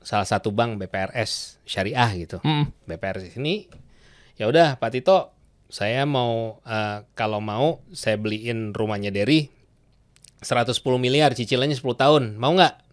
[0.00, 2.38] salah satu bank BPRS syariah gitu.
[2.40, 2.70] Hmm.
[2.86, 3.66] BPRS ini,
[4.38, 5.34] ya udah Pak Tito,
[5.66, 9.50] saya mau eh, kalau mau saya beliin rumahnya Derry
[10.38, 12.85] 110 miliar, cicilannya 10 tahun, mau nggak?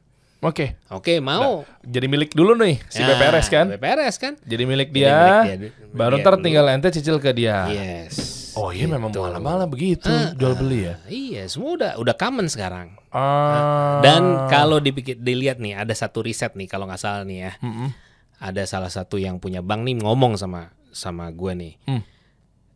[0.44, 0.76] Oke.
[0.90, 1.64] Oke, mau.
[1.82, 3.66] Jadi milik dulu nih si Nah, BPRS kan.
[3.72, 4.34] BPRS kan?
[4.40, 5.16] Jadi milik Jadi dia.
[5.16, 5.72] milik dia.
[5.90, 7.68] Baru Dia ntar tinggal ente cicil ke dia.
[7.68, 8.16] Yes.
[8.54, 9.18] Oh iya memang Gitu.
[9.18, 10.96] malah-malah begitu Ah, jual beli ya.
[11.06, 12.94] Iya, semua udah udah common sekarang.
[13.10, 13.98] Ah.
[14.00, 17.52] Dan kalau dipikir dilihat nih, ada satu riset nih kalau nggak salah nih ya.
[17.60, 17.90] Mm-mm.
[18.38, 21.74] Ada salah satu yang punya bank nih ngomong sama sama gue nih.
[21.88, 22.04] Hmm.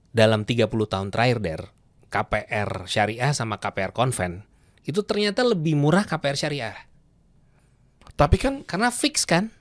[0.10, 1.62] Dalam 30 tahun terakhir der,
[2.10, 4.48] KPR syariah sama KPR konven
[4.82, 6.74] itu ternyata lebih murah KPR syariah.
[8.18, 9.54] Tapi kan Karena fix kan?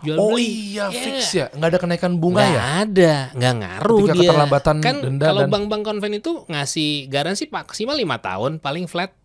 [0.00, 0.76] Jual Oh beli.
[0.76, 1.00] iya Iya.
[1.00, 2.62] fix ya, nggak ada kenaikan bunga nggak ya?
[2.78, 4.20] ada, nggak ngaruh Ketika dia.
[4.22, 9.16] keterlambatan kan denda kalau dan- bank-bank konven itu ngasih garansi maksimal lima tahun, paling flat.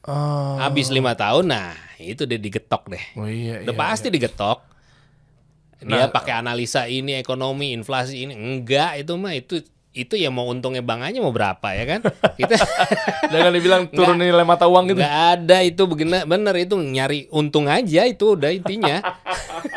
[0.00, 0.56] Oh.
[0.56, 3.04] Habis lima tahun, nah itu dia digetok deh.
[3.14, 3.60] Oh iya.
[3.60, 4.14] Udah iya, pasti iya.
[4.14, 4.64] digetok.
[5.78, 9.60] Dia Nah, pakai analisa ini ekonomi, inflasi ini enggak itu mah itu
[9.98, 12.00] itu ya mau untungnya bang aja mau berapa ya kan?
[12.38, 12.54] Kita
[13.34, 15.02] Jangan dibilang turun nilai mata uang gitu.
[15.02, 19.02] nggak ada itu bener bener itu nyari untung aja itu udah intinya.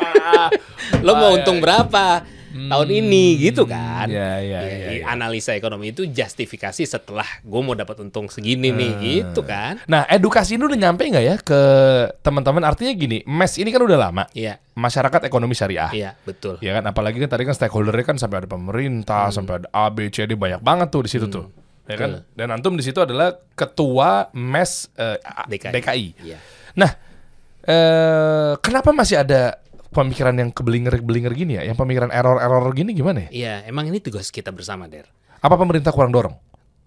[1.06, 4.06] Lo mau untung berapa tahun ini gitu kan?
[4.06, 5.04] Iya, iya, Ya, iya, iya.
[5.08, 9.80] Analisa ekonomi itu justifikasi setelah gue mau dapat untung segini nih gitu kan?
[9.86, 11.62] Nah, edukasi ini udah nyampe nggak ya ke
[12.20, 12.62] teman-teman?
[12.62, 15.92] Artinya gini, MES ini kan udah lama, Iya, masyarakat ekonomi syariah.
[15.92, 16.60] iya betul.
[16.60, 20.08] Ya kan, apalagi kan tadi kan stakeholdernya kan sampai ada pemerintah, sampai ada A, B,
[20.08, 21.48] C, D banyak banget tuh di situ tuh.
[21.86, 22.24] Ya kan?
[22.32, 25.72] Dan antum di situ adalah ketua MES eh, A- DKI.
[25.74, 26.08] DKI.
[26.22, 26.38] Iya.
[26.74, 26.92] Nah,
[27.62, 29.60] eh kenapa masih ada
[29.92, 31.64] pemikiran yang kebelinger-belinger gini ya?
[31.68, 33.30] Yang pemikiran error-error gini gimana ya?
[33.30, 35.12] Iya, emang ini tugas kita bersama, Der.
[35.44, 36.36] Apa pemerintah kurang dorong?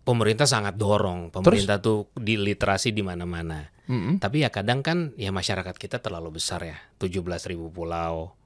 [0.05, 3.73] Pemerintah sangat dorong, pemerintah tuh di literasi di mana-mana.
[3.89, 4.21] Mm-mm.
[4.21, 8.37] Tapi ya kadang kan ya masyarakat kita terlalu besar ya, 17.000 ribu pulau,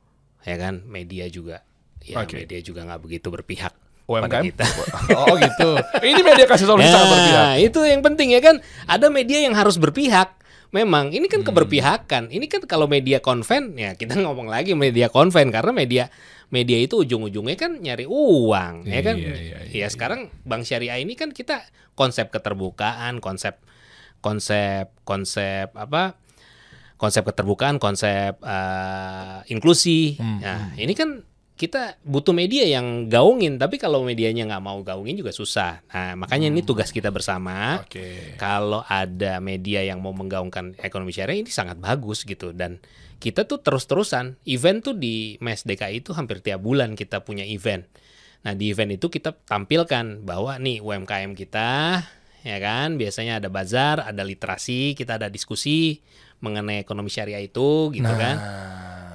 [0.46, 1.66] ya kan, media juga,
[2.02, 2.46] ya Oke.
[2.46, 3.74] media juga nggak begitu berpihak
[4.08, 4.42] UMKM?
[4.48, 4.64] kita.
[5.20, 5.70] oh gitu.
[6.00, 7.44] Ini media kasih solusi sangat berpihak.
[7.44, 8.56] Nah, itu yang penting ya kan.
[8.88, 10.37] Ada media yang harus berpihak.
[10.68, 11.48] Memang ini kan Hmm.
[11.48, 12.28] keberpihakan.
[12.28, 16.04] Ini kan kalau media konven ya kita ngomong lagi media konven karena media
[16.48, 19.16] media itu ujung-ujungnya kan nyari uang ya kan.
[19.16, 23.60] Iya, iya, ya sekarang Bank Syariah ini kan kita konsep keterbukaan, konsep
[24.20, 26.16] konsep konsep apa?
[26.98, 30.18] Konsep keterbukaan, konsep eh, inklusi.
[30.18, 31.22] Hmm, Nah, ini kan
[31.58, 35.82] kita butuh media yang gaungin, tapi kalau medianya nggak mau gaungin juga susah.
[35.90, 37.82] Nah, makanya ini tugas kita bersama.
[37.82, 38.38] Oke.
[38.38, 42.78] Kalau ada media yang mau menggaungkan ekonomi syariah ini sangat bagus gitu dan
[43.18, 47.82] kita tuh terus-terusan event tuh di MES DKI itu hampir tiap bulan kita punya event.
[48.46, 51.98] Nah, di event itu kita tampilkan bahwa nih UMKM kita
[52.46, 56.06] ya kan biasanya ada bazar, ada literasi, kita ada diskusi
[56.38, 58.38] mengenai ekonomi syariah itu gitu kan.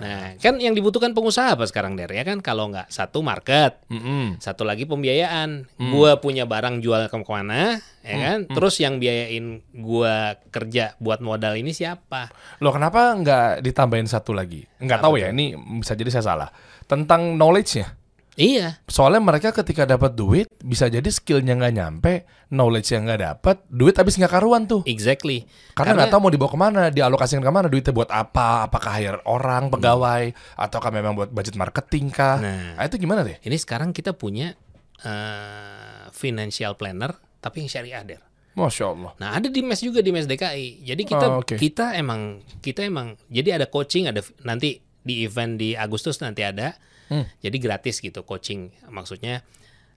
[0.02, 4.42] Nah, kan yang dibutuhkan pengusaha apa sekarang Der ya kan kalau nggak satu market, Mm-mm.
[4.42, 5.70] satu lagi pembiayaan.
[5.78, 8.40] Gua punya barang jual ke ke mana, ya kan?
[8.50, 12.34] Terus yang biayain gua kerja buat modal ini siapa?
[12.62, 14.66] Loh kenapa nggak ditambahin satu lagi?
[14.82, 16.50] Nggak tahu ya, ini bisa jadi saya salah.
[16.84, 18.03] Tentang knowledge-nya.
[18.34, 22.14] Iya, Soalnya mereka ketika dapat duit bisa jadi skillnya nggak nyampe,
[22.50, 24.82] knowledge yang nggak dapat, duit habis nggak karuan tuh.
[24.90, 25.46] exactly.
[25.78, 29.22] Karena nggak tahu mau dibawa ke mana, dialokasikan ke mana, duitnya buat apa, apakah hire
[29.30, 32.42] orang, pegawai, ataukah memang buat budget marketing kah?
[32.42, 32.74] Nah.
[32.74, 33.38] Nah, itu gimana deh?
[33.38, 34.58] Ini sekarang kita punya
[35.02, 38.22] eh, financial planner tapi yang syariah der.
[38.54, 39.12] Masya Allah.
[39.18, 40.86] Nah ada di mes juga di mes DKI.
[40.86, 41.58] Jadi kita Oh, oke.
[41.58, 46.78] kita emang kita emang jadi ada coaching ada nanti di event di Agustus nanti ada.
[47.12, 47.26] Hmm.
[47.40, 48.72] Jadi gratis gitu coaching.
[48.88, 49.42] Maksudnya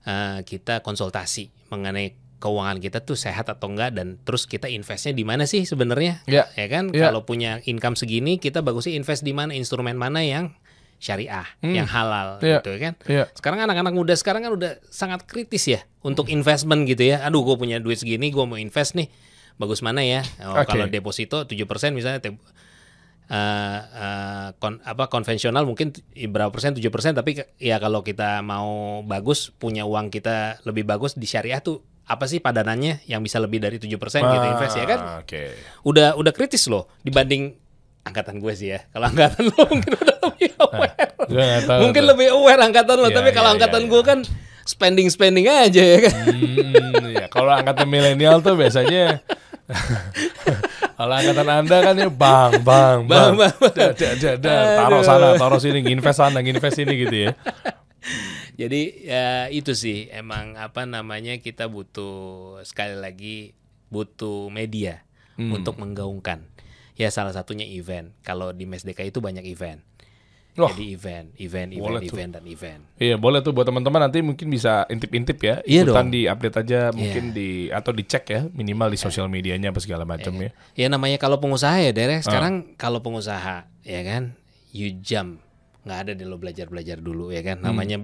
[0.03, 5.25] eh, kita konsultasi mengenai keuangan kita tuh sehat atau enggak dan terus kita investnya di
[5.25, 6.21] mana sih sebenarnya?
[6.29, 6.45] Ya.
[6.53, 7.09] Ya kan Ya.
[7.09, 10.53] kalau punya income segini kita bagusnya invest di mana instrumen mana yang
[10.97, 12.57] syariah, yang halal Ya.
[12.61, 12.93] gitu ya kan.
[13.05, 13.25] Iya.
[13.33, 17.21] Sekarang anak-anak muda sekarang kan udah sangat kritis ya untuk investment gitu ya.
[17.25, 19.09] Aduh, gue punya duit segini, gue mau invest nih.
[19.57, 20.21] Bagus mana ya?
[20.45, 20.69] Oh, Oke.
[20.73, 22.21] Kalau deposito 7% misalnya
[23.27, 23.37] eh,
[23.93, 28.67] eh, kon- apa konvensional mungkin berapa persen 7% tapi ke- ya kalau kita mau
[29.03, 33.59] bagus punya uang kita lebih bagus di syariah tuh apa sih padanannya yang bisa lebih
[33.59, 33.91] dari 7%
[34.23, 34.99] gitu invest ya kan?
[35.01, 35.51] Ah, Oke.
[35.83, 37.51] Udah udah kritis loh dibanding
[38.01, 38.87] angkatan gue sih ya.
[38.87, 40.95] Kalau angkatan lo mungkin udah lebih aware.
[41.21, 42.09] Gue nggak tahu Mungkin tuh.
[42.09, 44.19] lebih aware angkatan lo, Iya, tapi kalau iya, angkatan iya, gue kan
[44.63, 46.15] spending spending aja ya kan.
[46.31, 49.19] Hmm, ya kalau angkatan milenial tuh biasanya
[50.97, 53.71] kalau angkatan anda kan ya bang bang bang, Bang, bang, bang.
[53.75, 54.55] Da, da, da, da.
[54.79, 57.31] taruh sana taruh sini invest sana invest sini gitu ya
[58.57, 63.53] Jadi ya itu sih emang apa namanya kita butuh sekali lagi
[63.93, 65.05] butuh media
[65.37, 65.53] Hmm.
[65.53, 66.49] untuk menggaungkan.
[66.97, 68.09] Ya salah satunya event.
[68.25, 69.85] Kalau di Mes DKI itu banyak event.
[70.57, 70.73] Wah.
[70.73, 72.13] Jadi event, event, event, Boleh tuh.
[72.13, 72.81] event dan event.
[72.97, 76.17] Iya boleh tuh buat teman-teman nanti mungkin bisa intip-intip ya Iya ikutan dong.
[76.17, 80.33] di update aja mungkin di atau dicek ya minimal di sosial medianya apa segala macam
[80.35, 81.93] ya Ya namanya kalau pengusaha ya Ah.
[81.93, 82.21] Derek.
[82.21, 84.33] Sekarang kalau pengusaha ya kan,
[84.69, 85.39] you jump
[85.81, 87.57] nggak ada deh lo belajar belajar dulu ya kan.
[87.57, 87.69] Hmm.
[87.69, 87.97] Namanya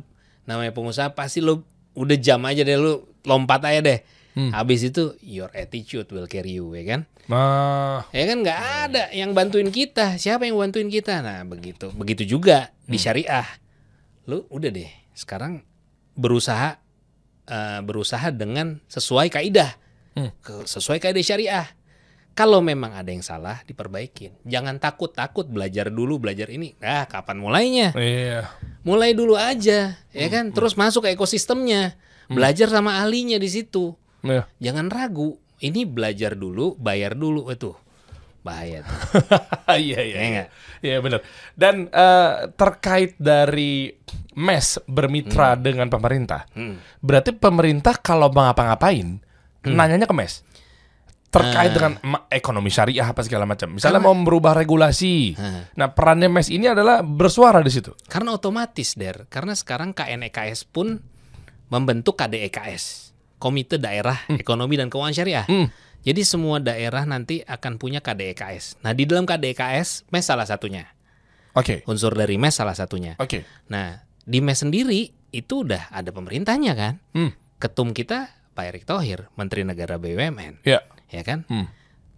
[0.44, 4.00] namanya pengusaha pasti lo udah jam aja deh lo lompat aja deh.
[4.34, 4.50] Hmm.
[4.50, 7.02] Habis itu your attitude will carry you ya kan.
[7.26, 10.18] nah Ya kan nggak ada yang bantuin kita.
[10.18, 11.22] Siapa yang bantuin kita?
[11.22, 13.04] Nah begitu, begitu juga di Hmm.
[13.04, 13.48] syariah.
[14.26, 14.90] Lu udah deh.
[15.14, 15.62] Sekarang
[16.14, 16.82] berusaha
[17.44, 19.76] eh, berusaha dengan sesuai kaidah,
[20.14, 20.30] Hmm.
[20.64, 21.68] Sesuai kaidah syariah.
[22.34, 24.34] Kalau memang ada yang salah, diperbaikin.
[24.42, 26.74] Jangan takut takut belajar dulu belajar ini.
[26.80, 27.94] Ah kapan mulainya?
[27.94, 28.50] iya
[28.82, 30.34] Mulai dulu aja, ya Hmm.
[30.34, 30.46] kan.
[30.50, 31.94] Terus masuk ke ekosistemnya,
[32.26, 33.94] belajar sama ahlinya di situ.
[34.24, 34.48] Iya.
[34.60, 35.36] Jangan ragu.
[35.60, 37.72] Ini belajar dulu, bayar dulu itu.
[38.40, 39.00] Bahaya tuh.
[39.80, 40.50] iya iya Ya iya nggak?
[40.84, 41.20] iya benar
[41.56, 43.96] dan eh, terkait dari
[44.36, 46.76] mes bermitra dengan pemerintah Hmm.
[47.00, 49.16] berarti pemerintah kalau mau ngapa-ngapain
[49.64, 50.44] nanyanya ke mes
[51.30, 51.74] terkait Ah.
[51.74, 51.94] dengan
[52.28, 55.72] ekonomi syariah apa segala macam misalnya mau merubah regulasi Ah.
[55.74, 59.24] nah perannya mes ini adalah bersuara di situ Karena otomatis, Der.
[59.32, 61.00] Karena sekarang KNEKS pun
[61.70, 63.13] membentuk KDEKS.
[63.44, 65.44] Komite Daerah Ekonomi dan Keuangan Syariah.
[65.44, 65.68] Hmm.
[66.00, 68.80] Jadi semua daerah nanti akan punya KDEKS.
[68.80, 70.88] Nah, di dalam KDEKS, MES salah satunya.
[71.54, 73.16] oke Unsur dari MES salah satunya.
[73.18, 76.94] oke Nah, di MES sendiri itu udah ada pemerintahnya kan.
[77.12, 77.32] Hmm.
[77.58, 81.44] Ketum kita Pak Erick Thohir, Menteri Negara BUMN, ya ya kan?
[81.48, 81.68] Hmm.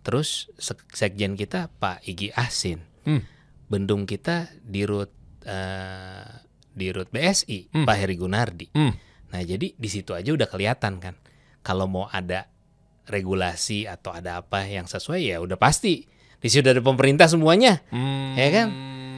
[0.01, 2.81] Terus sek- sekjen kita Pak Igi Ahsin.
[3.01, 3.21] Hmm.
[3.65, 5.09] Bendung kita Dirut
[5.45, 6.25] eh,
[6.71, 7.85] Dirut BSI Hmm.
[7.85, 8.67] Pak Heri Gunardi.
[8.71, 8.91] Hmm.
[9.29, 11.15] Nah, jadi di situ aja udah kelihatan kan.
[11.61, 12.45] Kalau mau ada
[13.05, 16.05] regulasi atau ada apa yang sesuai ya udah pasti.
[16.37, 17.81] Di situ ada pemerintah semuanya.
[17.89, 18.33] Hmm.
[18.37, 18.67] Ya kan?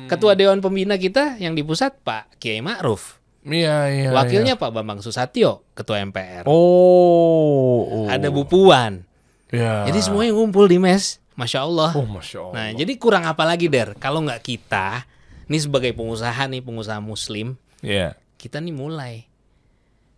[0.08, 3.20] Ketua Dewan Pembina kita yang di pusat Pak Kiai Ma'ruf.
[3.44, 4.60] iya iya Wakilnya iya.
[4.60, 6.48] Pak Bambang Susatyo, Ketua MPR.
[6.48, 8.06] oh, oh.
[8.08, 9.04] Ada Bu Puan.
[9.48, 9.84] ya.
[9.88, 11.20] Jadi semuanya ngumpul di mes.
[11.38, 11.92] Masya Allah.
[11.94, 13.94] oh masya allah Nah, jadi kurang apa lagi, Der?
[14.02, 15.06] Kalau nggak kita,
[15.46, 18.18] nih sebagai pengusaha nih, pengusaha muslim, Iya.
[18.36, 19.30] kita nih mulai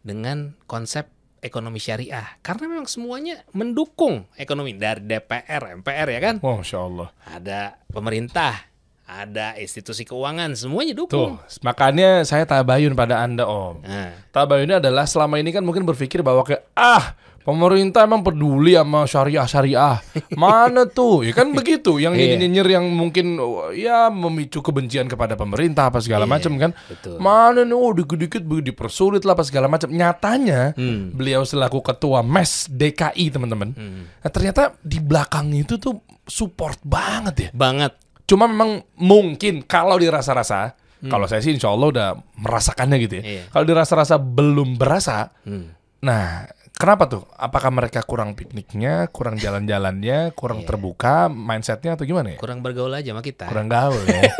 [0.09, 1.05] dengan konsep
[1.39, 2.25] ekonomi syariah.
[2.41, 6.35] Karena memang semuanya mendukung ekonomi dari DPR, MPR ya kan?
[6.41, 8.67] Masya allah Ada pemerintah,
[9.05, 11.31] ada institusi keuangan, semuanya Tuh, dukung.
[11.65, 13.81] makanya saya tabayun pada Anda, Om.
[13.81, 17.17] Nah, Tabayunnya adalah selama ini kan mungkin berpikir bahwa kayak ah
[17.49, 19.97] pemerintah emang peduli sama syariah syariah
[20.37, 22.35] mana tuh ya kan begitu yang Iya.
[22.35, 23.41] nyinyir nyinyir yang mungkin
[23.73, 27.17] ya memicu kebencian kepada pemerintah apa segala Iya, macam kan betul.
[27.17, 31.11] mana nih oh dikit-dikit begitu dipersulit lah apa segala macam nyatanya Hmm.
[31.11, 37.49] beliau selaku ketua mes DKI teman-teman nah, ternyata di belakang itu tuh support banget ya
[37.51, 37.97] banget.
[38.23, 43.23] Cuma memang mungkin kalau dirasa-rasa, kalau saya sih insya Allah udah merasakannya gitu ya.
[43.23, 43.31] Hmm.
[43.31, 43.43] Iya.
[43.49, 45.73] Kalau dirasa-rasa belum berasa, Hmm.
[45.99, 46.45] nah
[46.79, 47.27] kenapa tuh?
[47.35, 52.37] Apakah mereka kurang pikniknya, kurang jalan-jalannya, kurang terbuka mindsetnya atau gimana ya?
[52.39, 53.51] Kurang bergaul aja sama kita.
[53.51, 54.23] Kurang gaul ya.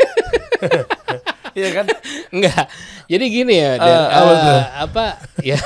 [1.50, 1.86] Iya kan?
[2.30, 2.70] Enggak.
[3.10, 4.60] Jadi gini ya, Eh, Dan, apa eh, tuh?
[4.86, 5.04] apa
[5.42, 5.58] ya?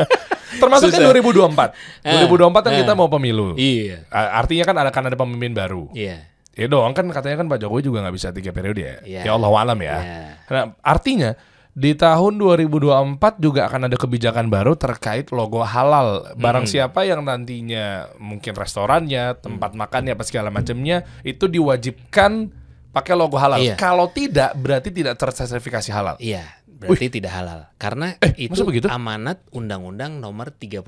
[0.60, 1.08] Termasuk kan Susah.
[1.08, 1.72] 2024.
[2.04, 2.78] 2024 kan Eh.
[2.84, 3.56] kita mau pemilu.
[3.56, 4.04] iya.
[4.12, 5.88] Artinya kan akan ada pemimpin baru.
[5.96, 6.28] Iya.
[6.52, 8.96] Ya dong kan katanya kan Pak Jokowi juga nggak bisa tiga periode ya.
[9.00, 9.20] Iya.
[9.24, 9.96] Ya Allah alam ya.
[9.96, 10.20] Iya.
[10.52, 11.32] Nah, artinya
[11.72, 16.36] di tahun 2024 juga akan ada kebijakan baru terkait logo halal.
[16.36, 22.52] Barang siapa yang nantinya mungkin restorannya, tempat makannya apa segala macamnya itu diwajibkan
[22.92, 23.64] pakai logo halal.
[23.64, 23.80] Iya.
[23.80, 26.20] Kalau tidak berarti tidak tersertifikasi halal.
[26.20, 27.72] Iya, berarti tidak halal.
[27.80, 28.86] Karena itu masa begitu?
[28.92, 30.84] amanat Undang-Undang Nomor 33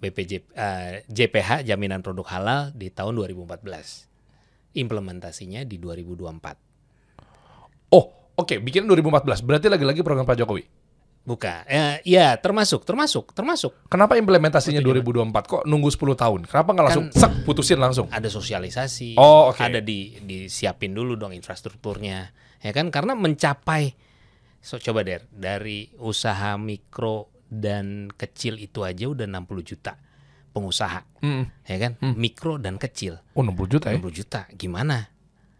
[0.00, 4.72] BPJ eh, JPH Jaminan Produk Halal di tahun 2014.
[4.72, 7.92] Implementasinya di 2024.
[7.92, 9.42] Oh, oke, bikin 2014.
[9.42, 10.64] Berarti lagi-lagi program Pak Jokowi.
[11.28, 11.60] Bukan.
[11.68, 13.76] Eh, ya, termasuk, termasuk, termasuk.
[13.92, 16.40] Kenapa implementasinya 2024 kok nunggu 10 tahun?
[16.48, 18.08] Kenapa nggak langsung Kan- sek putusin langsung?
[18.08, 19.60] Ada sosialisasi, Oh, oke.
[19.60, 22.32] ada di disiapin dulu dong infrastrukturnya.
[22.64, 22.88] Ya kan?
[22.88, 23.92] Karena mencapai
[24.58, 30.00] so coba der dari usaha mikro dan kecil itu aja udah 60 juta
[30.50, 31.44] pengusaha, Mm.
[31.68, 31.92] ya kan?
[32.16, 33.20] Mikro dan kecil.
[33.36, 34.00] Oh, 60 juta ya?
[34.00, 34.48] 60 juta.
[34.50, 35.12] Gimana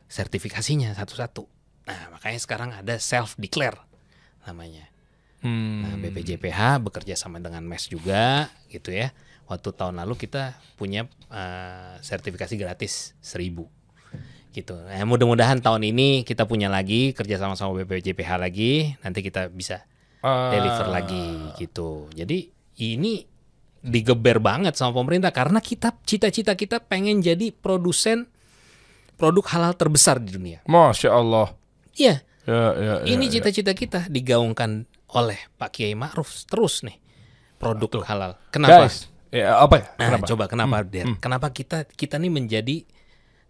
[0.08, 1.44] sertifikasinya satu-satu?
[1.88, 3.80] Nah, makanya sekarang ada self declare
[4.44, 4.84] namanya.
[5.40, 5.82] Hmm.
[5.86, 9.08] Nah, BPJPH bekerja sama dengan MES juga gitu ya.
[9.48, 13.64] Waktu tahun lalu kita punya eh, sertifikasi gratis 1000
[14.52, 14.74] gitu.
[14.76, 19.84] Nah, mudah-mudahan tahun ini kita punya lagi kerja sama sama BPJPH lagi, nanti kita bisa
[20.18, 20.50] Ah.
[20.50, 22.10] deliver lagi gitu.
[22.10, 22.50] Jadi
[22.82, 23.22] ini
[23.78, 28.26] digeber banget sama pemerintah karena kita cita-cita kita pengen jadi produsen
[29.14, 30.58] produk halal terbesar di dunia.
[30.66, 31.54] Masya Allah.
[31.98, 33.32] Iya, Ya, ya, ya, ini ya.
[33.36, 36.96] cita-cita kita digaungkan oleh Pak Kiai Ma'ruf terus nih
[37.60, 38.04] produk Tuh.
[38.08, 38.40] halal.
[38.48, 38.88] Kenapa?
[38.88, 39.84] Guys, ya, apa ya?
[39.84, 40.24] Nah, Kenapa?
[40.24, 41.04] coba kenapa Der?
[41.20, 42.88] Kenapa kita kita nih menjadi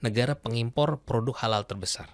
[0.01, 2.11] negara pengimpor produk halal terbesar?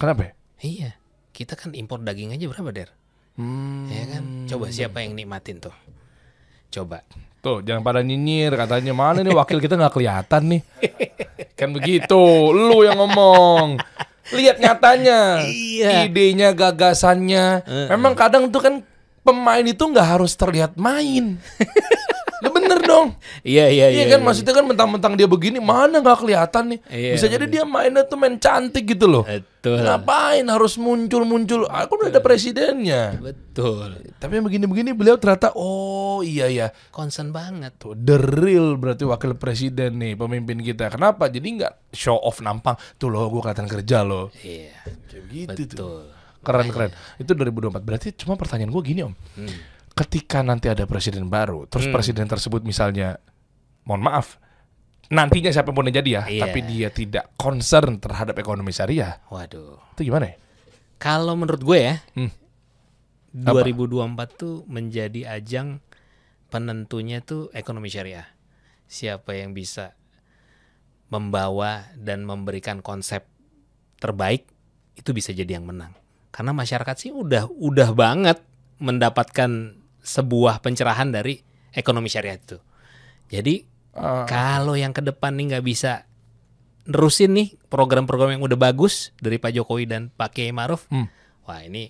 [0.00, 0.32] Kenapa ya?
[0.56, 0.90] Iya,
[1.36, 2.90] kita kan impor daging aja berapa Der?
[3.36, 3.92] Hmm.
[3.92, 4.48] Ya kan?
[4.48, 5.76] Coba siapa yang nikmatin tuh?
[6.72, 7.04] Coba.
[7.44, 10.62] Tuh, jangan pada nyinyir katanya mana nih wakil kita nggak kelihatan nih.
[11.60, 12.16] Kan begitu,
[12.52, 13.80] lu yang ngomong.
[14.34, 16.04] Lihat nyatanya, Iya.
[16.04, 17.62] idenya, gagasannya.
[17.90, 18.74] Memang kadang tuh kan
[19.22, 21.36] pemain itu nggak harus terlihat main.
[22.44, 23.16] Lu bener dong.
[23.40, 26.80] Iya iya Iya kan maksudnya kan mentang-mentang dia begini mana nggak kelihatan nih.
[26.92, 29.24] Iya, Bisa jadi dia mainnya tuh main cantik gitu loh.
[29.24, 29.80] Betul.
[29.82, 31.64] Ngapain harus muncul-muncul?
[31.66, 33.16] Aku udah ada presidennya.
[33.18, 34.04] Betul.
[34.20, 37.74] Tapi yang begini-begini beliau ternyata oh iya ya Concern banget.
[37.80, 40.92] tuh the real berarti wakil presiden nih pemimpin kita.
[40.92, 41.32] Kenapa?
[41.32, 42.76] Jadi nggak show off nampang.
[43.00, 44.28] Tuh loh gue kelihatan kerja loh.
[44.44, 44.76] Iya.
[45.08, 45.64] Kayak gitu tuh.
[45.72, 46.02] Betul.
[46.46, 46.90] Keren keren.
[47.18, 47.82] Itu 2024.
[47.82, 49.14] Berarti cuma pertanyaan gue gini om.
[49.34, 49.75] Hmm.
[49.96, 53.16] Ketika nanti ada presiden baru, terus presiden tersebut misalnya,
[53.88, 54.36] mohon maaf,
[55.08, 56.42] nantinya siapa pun yang jadi ya, Iya.
[56.44, 59.80] tapi dia tidak concern terhadap ekonomi syariah, Waduh.
[59.96, 60.36] itu gimana ya?
[61.00, 62.28] Kalau menurut gue ya, Hmm.
[63.36, 65.80] 2024 tuh menjadi ajang
[66.48, 68.24] penentunya tuh ekonomi syariah.
[68.88, 69.92] Siapa yang bisa
[71.08, 73.28] membawa dan memberikan konsep
[74.00, 74.48] terbaik
[74.96, 75.92] itu bisa jadi yang menang.
[76.32, 78.40] Karena masyarakat sih udah udah banget
[78.80, 81.42] mendapatkan sebuah pencerahan dari
[81.72, 82.58] ekonomi syariah itu.
[83.26, 86.04] Jadi Eh, kalau yang ke depan nih nggak bisa
[86.84, 91.08] nerusin nih program-program yang udah bagus dari Pak Jokowi dan Pak Kiai Maruf, Hmm.
[91.42, 91.88] wah ini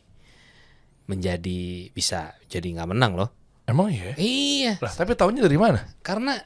[1.05, 3.31] menjadi bisa jadi nggak menang loh.
[3.67, 4.15] emang iya?
[4.15, 5.83] Iya, Lah, tapi tahunya dari mana?
[6.01, 6.39] karena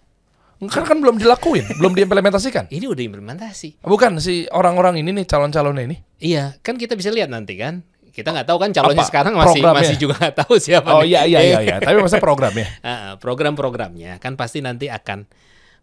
[0.61, 2.69] Kan kan belum dilakuin, belum diimplementasikan.
[2.77, 3.81] ini udah implementasi.
[3.81, 5.97] Bukan si orang-orang ini nih calon-calonnya ini.
[6.17, 7.81] Iya, kan kita bisa lihat nanti kan.
[8.11, 9.81] Kita nggak tahu kan calonnya Apa sekarang masih programnya?
[9.81, 10.89] masih juga nggak tahu siapa.
[10.91, 11.09] Oh nih.
[11.09, 12.67] iya iya iya iya, tapi masa programnya.
[12.83, 15.25] Ah, program-programnya kan pasti nanti akan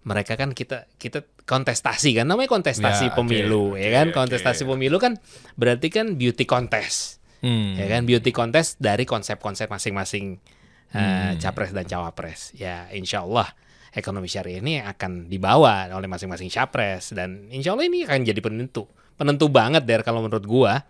[0.04, 4.16] mereka kan kita kita kontestasi kan namanya kontestasi Ya, pemilu oke, ya kan oke.
[4.16, 5.20] kontestasi pemilu kan
[5.54, 7.76] berarti kan beauty contest Hmm.
[7.76, 10.42] ya kan beauty contest dari konsep-konsep masing-masing
[10.90, 10.98] uh,
[11.30, 11.38] Hmm.
[11.38, 13.46] capres dan cawapres ya insya Allah
[13.92, 18.90] ekonomi syariah ini akan dibawa oleh masing-masing capres dan insya Allah ini akan jadi penentu
[19.14, 20.82] penentu banget der kalau menurut gua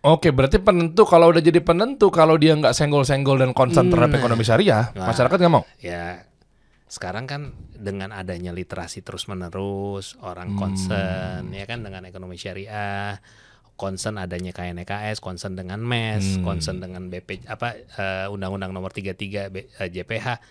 [0.00, 4.20] Oke, berarti penentu kalau udah jadi penentu kalau dia nggak senggol-senggol dan concern terhadap Nah.
[4.20, 5.04] ekonomi syariah, Nah.
[5.06, 5.64] masyarakat nggak mau.
[5.76, 6.24] ya
[6.86, 10.26] sekarang kan dengan adanya literasi terus menerus Hmm.
[10.26, 13.22] orang concern ya kan dengan ekonomi syariah
[13.76, 16.44] concern adanya KNKS concern dengan MES Hmm.
[16.44, 20.42] concern dengan BP apa eh, undang-undang nomor 33 B- eh, JPH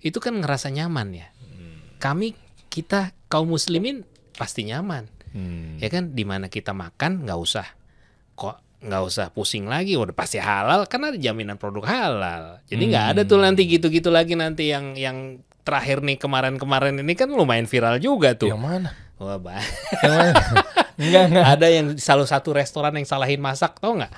[0.00, 1.96] itu kan ngerasa nyaman ya Hmm.
[1.96, 2.36] kami
[2.68, 5.78] kita kaum muslimin pasti nyaman Hmm.
[5.78, 7.64] ya kan di mana kita makan nggak usah
[8.34, 13.06] kok nggak usah pusing lagi udah pasti halal kan ada jaminan produk halal jadi nggak
[13.10, 17.98] ada tuh nanti gitu-gitu lagi nanti yang yang terakhir nih kemarin-kemarin ini kan lumayan viral
[17.98, 18.90] juga tuh Yang mana?
[19.18, 19.58] wah bah
[19.98, 20.32] Yang mana?
[20.94, 21.44] enggak enggak.
[21.58, 24.14] ada yang salah satu restoran yang salahin masak tau nggak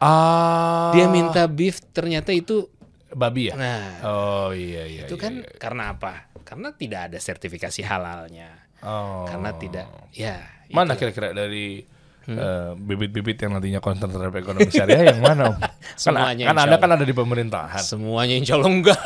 [0.00, 0.96] Ah.
[0.96, 2.72] Dia minta beef ternyata itu
[3.12, 3.54] babi ya?
[3.54, 5.04] nah Oh iya iya.
[5.04, 5.60] itu iya, kan iya.
[5.60, 6.32] karena apa?
[6.40, 8.48] Karena tidak ada sertifikasi halalnya.
[8.80, 9.28] Oh.
[9.28, 10.40] Karena tidak ya
[10.72, 11.84] Mana kira-kira dari
[12.30, 12.38] Hmm.
[12.38, 15.56] eh, bibit-bibit yang nantinya konten terhadap ekonomi syariah yang mana om?
[15.58, 17.82] Kan, Semuanya, kan insya anda kan ada di pemerintahan.
[17.82, 19.00] semuanya insya Allah enggak.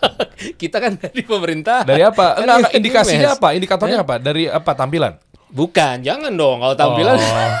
[0.60, 1.80] Kita kan dari pemerintah.
[1.80, 2.34] Dari apa?
[2.34, 3.36] Kan Enggak, enggak, indikasinya mes.
[3.36, 3.48] apa?
[3.52, 4.14] Indikatornya apa?
[4.18, 5.12] Dari apa tampilan?
[5.46, 7.22] Bukan, jangan dong kalau tampilan Oh.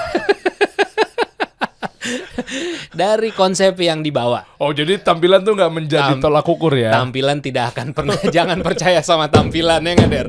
[2.92, 4.44] dari konsep yang dibawa.
[4.56, 6.90] Oh, jadi tampilan tuh nggak menjadi Tam- tolak ukur ya?
[6.92, 10.26] Tampilan tidak akan pernah jangan percaya sama tampilan ya nggak, Der?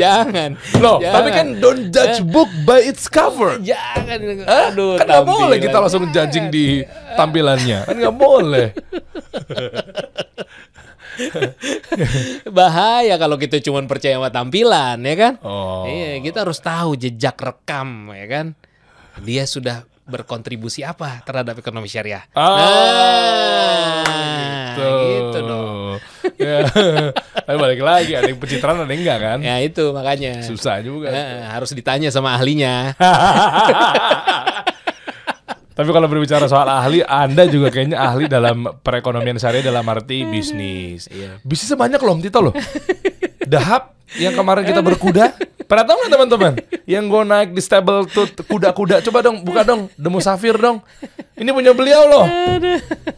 [0.00, 0.56] Jangan.
[0.78, 1.14] Loh, jangan.
[1.14, 3.58] tapi kan don't judge book by its cover.
[3.62, 4.18] jangan.
[4.72, 6.82] Aduh, kan nggak boleh kita langsung judging di
[7.14, 7.86] tampilannya.
[7.86, 8.68] Kan nggak boleh.
[12.50, 15.38] Bahaya kalau kita cuma percaya sama tampilan, ya kan?
[15.46, 15.86] Oh.
[15.86, 18.46] Iya, kita harus tahu jejak rekam, ya kan?
[19.22, 22.26] Dia sudah berkontribusi apa terhadap ekonomi syariah?
[22.36, 22.52] Ah,
[24.04, 24.04] nah,
[24.82, 25.98] gitu dong.
[26.42, 26.66] ya.
[27.44, 29.38] Tapi balik lagi, ada yang pencitraan, ada yang enggak kan?
[29.42, 30.42] Ya itu makanya.
[30.42, 31.12] Susah juga.
[31.12, 32.94] Eh, harus ditanya sama ahlinya.
[35.74, 41.10] Tapi kalau berbicara soal ahli, Anda juga kayaknya ahli dalam perekonomian syariah dalam arti bisnis.
[41.10, 41.42] Iya.
[41.42, 42.54] Bisnisnya banyak loh, Tito loh.
[43.42, 45.34] Dahap yang kemarin kita berkuda.
[45.64, 46.52] Pernah tahu nggak teman-teman?
[46.84, 49.00] Yang gue naik di stable tuh kuda-kuda.
[49.00, 49.88] Coba dong, buka dong.
[49.96, 50.84] The Musafir dong.
[51.34, 52.26] Ini punya beliau loh.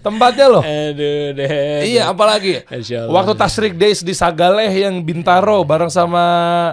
[0.00, 0.62] Tempatnya loh.
[0.64, 1.48] Aduh deh.
[1.84, 2.64] Iya, apalagi
[3.10, 6.24] waktu Tashrik Days di Sagaleh yang Bintaro bareng sama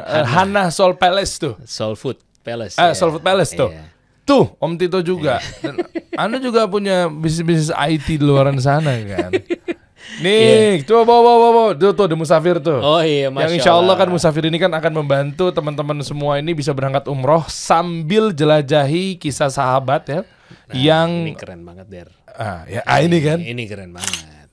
[0.08, 1.54] eh, Hana Soul Palace tuh.
[1.66, 2.78] Soul Food Palace.
[2.78, 2.96] Eh, ya.
[2.96, 3.74] Soul Food Palace tuh.
[3.74, 3.92] Iya.
[4.24, 5.44] Tuh, Om Tito juga.
[5.60, 5.84] Dan
[6.16, 9.32] Anda juga punya bisnis-bisnis IT di luaran sana kan.
[10.22, 11.70] Nih, coba bawa bawa bawa.
[11.74, 12.78] Tuh, tuh, The Musafir tuh.
[12.78, 14.08] Oh iya, Yang Masya insya Allah kan.
[14.12, 20.04] Musafir ini kan akan membantu teman-teman semua ini bisa berangkat umroh sambil jelajahi kisah sahabat
[20.06, 20.22] ya.
[20.70, 22.10] yang Nah, Ini keren banget, Der.
[22.30, 23.42] ah, ya, ah, ini kan.
[23.42, 24.50] Ini keren banget.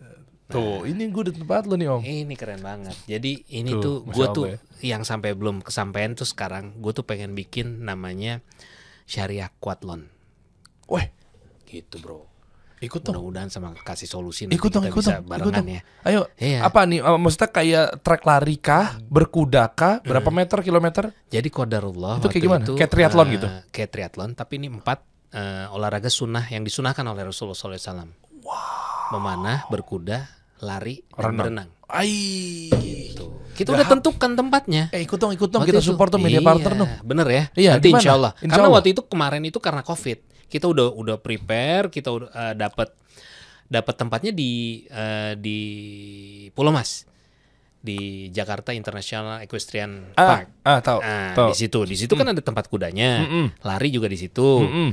[0.51, 2.03] Tuh, ini gue di tempat lo nih Om.
[2.03, 2.97] Ini keren banget.
[3.07, 4.59] Jadi ini Tuh, tuh gue tuh ya.
[4.83, 8.43] yang sampai belum kesampaian tuh sekarang gue tuh pengen bikin namanya
[9.07, 10.11] Syariah Quadlon.
[10.91, 11.07] Weh,
[11.71, 12.27] Gitu, Bro.
[12.81, 13.13] Ikut dong.
[13.15, 15.69] Mudah-mudahan sama kasih solusi nanti Ikut dong, kita ikut bisa dong, ikut barengan dong.
[15.69, 15.81] ya.
[16.03, 16.59] Ayo, Iya.
[16.63, 16.99] apa nih?
[16.99, 21.05] eh, Maksudnya kayak trek lari kah, berkuda kah, berapa meter, kilometer?
[21.27, 22.65] Jadi qadarullah Itu kayak gimana?
[22.65, 23.47] itu, Kayak triathlon eh, gitu?
[23.71, 24.99] Kayak triathlon, tapi ini empat
[25.31, 28.11] eh, olahraga sunnah yang disunahkan oleh Rasulullah SAW.
[29.11, 30.27] Memanah, berkuda,
[30.61, 31.37] lari, dan Renang.
[31.37, 31.69] berenang.
[31.87, 32.71] Ai.
[32.71, 33.27] Gitu.
[33.53, 34.89] Kita udah tentukan tempatnya.
[34.89, 35.61] Eh ikut dong, ikut dong.
[35.61, 35.91] Waktu Kita itu.
[35.91, 36.91] support tuh media Iya, partner dong.
[37.03, 37.45] Bener ya.
[37.53, 38.33] Iya, Nanti insya Allah.
[38.39, 42.55] Insya Karena waktu itu kemarin itu karena covid, kita udah udah prepare, kita udah eh,
[42.59, 42.91] dapat
[43.65, 45.59] dapat tempatnya di eh, di
[46.51, 47.07] Pulau Mas
[47.81, 50.47] di Jakarta International Equestrian Ah, Park.
[50.69, 50.99] ah tahu.
[51.01, 51.49] Nah, tahu.
[51.49, 53.47] di situ, di situ kan ada tempat kudanya, Mm-mm.
[53.65, 54.61] lari juga di situ.
[54.61, 54.91] Mm-mm.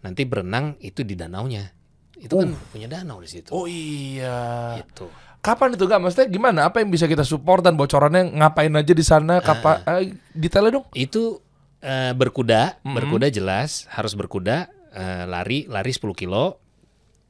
[0.00, 1.68] Nanti berenang itu di danaunya.
[2.16, 3.52] Itu kan punya danau di situ.
[3.52, 4.80] Oh iya.
[4.80, 5.04] Gitu.
[5.44, 6.00] Kapan itu gak?
[6.00, 6.60] Maksudnya gimana?
[6.64, 9.44] Apa yang bisa kita support dan bocorannya ngapain aja di sana?
[9.44, 9.84] Kapan?
[9.84, 10.86] Eh, detailnya dong.
[10.96, 11.44] Itu
[11.84, 16.62] eh, berkuda, berkuda jelas harus berkuda, eh, lari lari 10 kilo,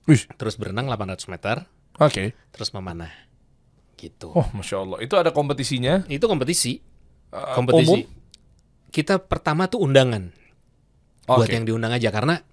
[0.04, 1.56] Wih, terus berenang 800 meter,
[1.96, 2.24] oke.
[2.52, 3.08] terus memanah.
[3.96, 4.28] Gitu.
[4.28, 4.98] Oh, masya Allah.
[5.00, 6.04] Itu ada kompetisinya.
[6.06, 6.76] Itu kompetisi.
[7.32, 7.88] eh, Kompetisi.
[7.88, 8.00] umum?
[8.92, 10.28] Kita pertama tuh undangan.
[11.24, 11.56] Buat Oke.
[11.56, 12.44] yang diundang aja karena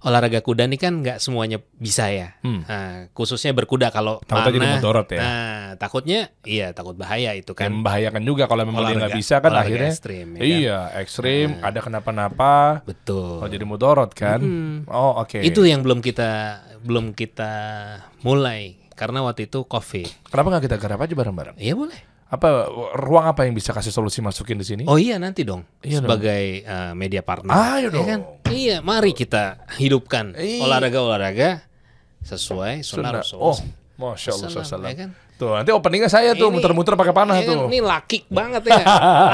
[0.00, 2.38] olahraga kuda nih kan nggak semuanya bisa ya.
[2.40, 2.62] Hmm.
[2.62, 5.20] Nah, khususnya berkuda kalau Takutnya jadi mudorot ya.
[5.20, 7.70] Nah, takutnya iya takut bahaya itu Kan kan.
[7.76, 9.90] membahayakan juga kalau memang dia nggak Olahraga- bisa kan olahraga akhirnya.
[9.90, 10.46] ekstrim, ya kan?
[10.48, 11.48] iya, ekstrim.
[11.60, 12.54] Ada kenapa-napa.
[12.82, 13.38] Betul.
[13.38, 14.40] Oh jadi mudorot kan?
[14.86, 15.40] Oh oke.
[15.40, 16.30] Itu yang belum kita
[16.78, 17.52] belum kita
[18.20, 20.06] mulai karena waktu itu covid.
[20.26, 21.56] Kenapa nggak kita garap aja bareng-bareng?
[21.56, 21.98] Iya boleh.
[22.28, 24.82] Apa ruang apa yang bisa kasih solusi masukin di sini?
[24.84, 26.12] Oh iya nanti dong Iya dong.
[26.12, 27.50] sebagai eh, media partner.
[27.50, 28.04] Ayo Ya dong.
[28.04, 28.20] kan?
[28.48, 30.60] Iya, mari kita hidupkan Iya.
[30.62, 31.64] olahraga-olahraga
[32.20, 33.24] sesuai Sunnah.
[33.24, 33.40] Rasul.
[33.40, 33.56] Oh,
[33.96, 34.60] masya Allah.
[34.60, 34.84] Sallam.
[34.86, 35.10] ya kan?
[35.38, 37.54] Tuh nanti openingnya saya tuh Ini- muter-muter pakai panah Iya kan?
[37.54, 37.66] tuh.
[37.66, 38.82] Ini lakik banget ya.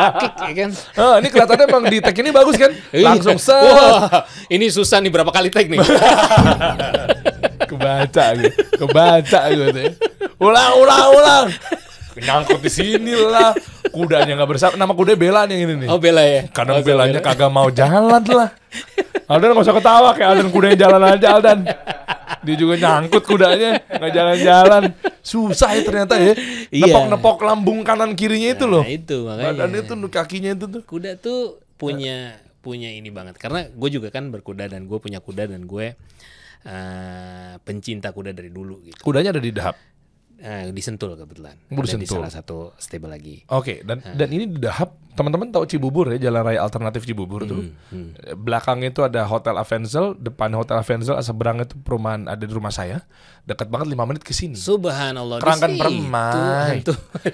[0.04, 0.70] lakik ya kan?
[0.94, 2.70] Ah, ini kelihatannya emang di tag ini bagus kan?
[2.92, 3.58] Langsung set.
[3.58, 3.72] Iya.
[3.74, 5.80] Wah, ini susah nih berapa kali tag nih.
[7.70, 8.50] Kebaca gitu.
[8.76, 9.66] Kebaca gitu.
[9.74, 9.90] ya.
[10.38, 11.46] Ulang, ulang, ulang.
[12.14, 13.54] Nyangkut di sini lah.
[13.90, 14.74] Kudanya nggak bersama.
[14.74, 15.88] Nama kuda Bella nih yang ini nih.
[15.90, 16.46] oh bela ya.
[16.50, 17.26] Kadang Oh, belanya bela.
[17.26, 18.50] kagak mau jalan lah.
[19.24, 21.58] Aldan gak usah ketawa kayak Aldan kudanya jalan aja Aldan.
[22.44, 24.82] Dia juga nyangkut kudanya nggak jalan-jalan.
[25.24, 26.36] Susah ya ternyata ya.
[26.68, 26.92] Iya.
[26.92, 28.84] Nepok-nepok lambung kanan kirinya itu loh.
[28.84, 29.48] Nah, itu makanya.
[29.56, 30.82] Badannya tuh kakinya itu tuh.
[30.84, 35.48] kuda tuh punya punya ini banget karena gue juga kan berkuda dan gue punya kuda
[35.52, 35.96] dan gue
[36.64, 39.00] eh, pencinta kuda dari dulu gitu.
[39.00, 39.76] Kudanya ada di dahap.
[40.36, 41.56] Eh, di Sentul kebetulan.
[41.56, 42.20] Di Ada di Sentul.
[42.20, 43.46] salah satu stable lagi.
[43.48, 47.72] Oke, dan dan ini di Dahap, teman-teman tahu Cibubur ya, jalan raya alternatif Cibubur tuh.
[47.88, 52.68] Hmm, Belakang itu ada Hotel Avenzel, depan Hotel Avenzel, seberang itu perumahan ada di rumah
[52.68, 53.06] saya.
[53.44, 54.58] Dekat banget 5 menit ke sini.
[54.58, 55.38] Subhanallah.
[55.38, 56.82] di Kerangkan permai.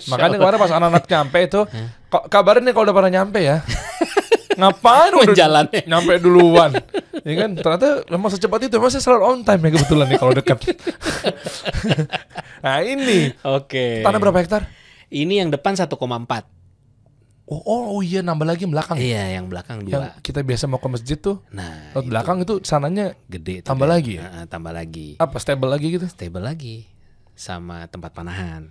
[0.06, 1.60] Makanya kemarin pas anak-anak nyampe itu,
[2.06, 3.64] kok kabarin nih kalau udah pada nyampe ya.
[4.60, 5.80] Ngapain udah Menjalannya.
[5.84, 6.70] nyampe duluan?
[7.20, 8.76] Ya kan, ternyata memang secepat itu.
[8.76, 10.58] Emang saya selalu on time ya kebetulan nih kalau dekat.
[12.60, 14.00] nah ini, Oke.
[14.00, 14.62] tanah berapa hektar?
[15.08, 15.90] Ini yang depan 1,4.
[17.44, 18.94] Oh, oh, oh iya nambah lagi yang belakang.
[18.94, 20.22] Iya, yang belakang Yang dua.
[20.22, 23.58] kita biasa mau ke masjid tuh, Nah, lewat belakang itu sananya gede.
[23.60, 23.92] tambah Dan.
[23.92, 24.22] lagi ya?
[24.22, 25.18] Nah, tambah lagi.
[25.18, 26.06] apa stable lagi gitu?
[26.06, 26.86] Stable lagi
[27.34, 28.70] sama tempat panahan.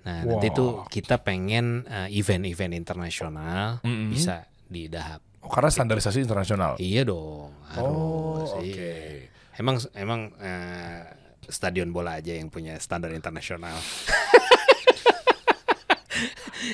[0.00, 0.32] Nah, Wah.
[0.32, 4.10] nanti tuh kita pengen eh, event-event internasional Mm-mm.
[4.10, 5.18] bisa di Dahap.
[5.40, 6.76] Oh, karena standarisasi internasional.
[6.76, 8.50] Iya dong, Oh, harus.
[8.54, 8.62] oke.
[8.62, 9.26] iya.
[9.52, 11.00] Emang emang eh,
[11.44, 13.74] stadion bola aja yang punya standar internasional.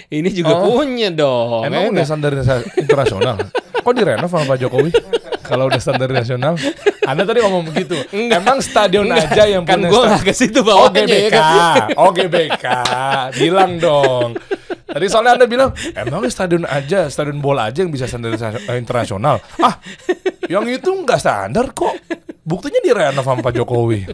[0.08, 0.76] Ini juga Oh.
[0.76, 1.62] punya dong.
[1.62, 2.06] Emang udah nggak?
[2.06, 3.36] standarisasi internasional?
[3.78, 4.90] Kok direnov sama Pak Jokowi?
[5.40, 6.58] Kalau udah standar nasional,
[7.02, 7.94] Anda tadi ngomong begitu.
[8.10, 11.38] Emang stadion aja yang kan punya gue sta- nggak ke situ Oh bawahnya ya GBK,
[11.38, 11.86] kan.
[11.94, 12.66] oh GBK,
[13.38, 14.28] bilang dong.
[14.86, 19.42] Tadi soalnya anda bilang, emang stadion aja, stadion bola aja yang bisa standar eh, internasional.
[19.58, 19.82] Ah,
[20.46, 21.90] yang itu nggak standar kok.
[22.46, 24.06] Buktinya direnov sama Pak Jokowi.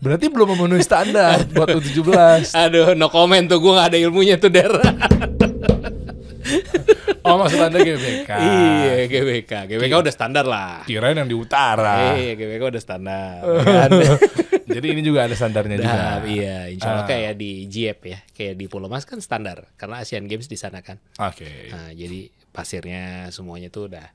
[0.00, 2.56] Berarti belum memenuhi standar buat U17.
[2.56, 4.72] Aduh, no comment tuh gue nggak ada ilmunya tuh Der.
[7.24, 8.28] Oh maksud anda GBK?
[8.28, 9.52] Iya, GBK.
[9.68, 10.84] GBK udah standar lah.
[10.84, 12.16] Kirain yang di utara.
[12.16, 13.40] Iya, GBK udah standar.
[13.64, 13.90] kan?
[14.64, 15.92] Jadi ini juga ada standarnya juga.
[15.92, 17.10] Nah, iya, insya Allah Ah.
[17.10, 20.80] kayak di JIEP ya, kayak di Pulau Mas kan standar karena Asian Games di sana
[20.80, 20.98] kan.
[21.20, 21.68] Oke.
[21.68, 24.06] Nah, jadi pasirnya semuanya tuh udah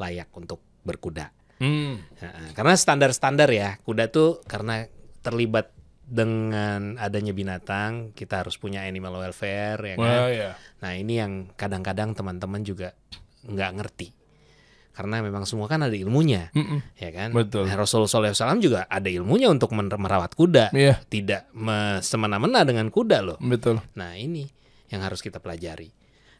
[0.00, 1.32] layak untuk berkuda.
[1.60, 2.00] Hmm.
[2.20, 4.88] Nah, karena standar-standar ya, kuda tuh karena
[5.20, 5.76] terlibat
[6.10, 10.20] dengan adanya binatang, kita harus punya animal welfare ya kan.
[10.24, 10.50] Wah ya.
[10.82, 12.96] Nah, ini yang kadang-kadang teman-teman juga
[13.46, 14.08] nggak ngerti.
[15.00, 16.84] Karena memang semua kan ada ilmunya, Mm-mm.
[17.00, 17.32] ya kan?
[17.32, 17.64] Betul.
[17.64, 20.76] Nah, Rasulullah SAW juga ada ilmunya untuk merawat kuda.
[20.76, 23.38] Iya, Tidak me- semena-mena dengan kuda loh.
[23.40, 23.80] betul.
[23.96, 24.44] Nah, ini
[24.92, 25.88] yang harus kita pelajari.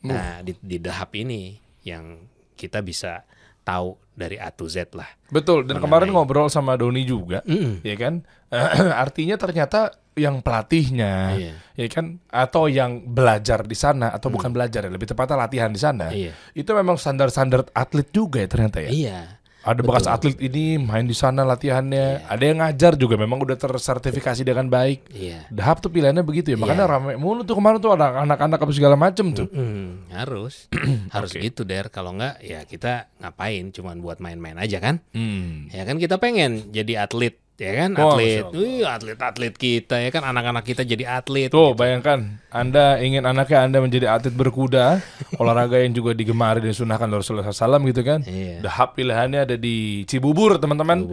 [0.04, 1.56] Nah, di, di dahap ini
[1.88, 2.20] yang
[2.52, 3.24] kita bisa
[3.70, 5.06] tahu dari A to Z lah.
[5.30, 5.64] Betul.
[5.64, 7.80] Dan kemarin ngobrol sama Doni juga, Mm-mm.
[7.80, 8.26] ya kan?
[9.06, 11.54] Artinya ternyata yang pelatihnya, Iya.
[11.78, 12.18] ya kan?
[12.28, 16.10] Atau yang belajar di sana, atau bukan belajar ya, lebih tepatnya latihan di sana.
[16.12, 16.34] Iya.
[16.52, 18.90] Itu memang standar-standar atlet juga ya ternyata ya.
[18.90, 19.20] Iya.
[19.60, 22.24] Ada bekas atlet ini main di sana latihannya.
[22.24, 25.12] Ada yang ngajar juga memang udah tersertifikasi dengan baik.
[25.12, 25.44] Iya.
[25.52, 26.56] Dahap tuh pilihannya begitu ya.
[26.56, 29.48] Makanya rame mulu tuh kemarin tuh ada anak-anak apa segala macem tuh.
[29.52, 30.72] Hmm, harus
[31.14, 35.68] harus gitu der kalau nggak ya kita ngapain cuman buat main-main aja kan Hmm.
[35.68, 37.90] ya kan kita pengen jadi atlet ya kan?
[37.92, 38.44] Wah, atlet.
[38.56, 40.24] Wih, atlet-atlet kita ya kan?
[40.24, 42.40] Anak-anak kita jadi atlet Tuh bayangkan.
[42.50, 45.04] Anda ingin anaknya Anda menjadi atlet berkuda
[45.40, 48.24] Olahraga yang juga digemari dan disunahkan oleh Rasulullah SAW gitu kan?
[48.24, 48.64] Iya.
[48.64, 51.04] Dahap pilihannya ada di Cibubur teman-teman.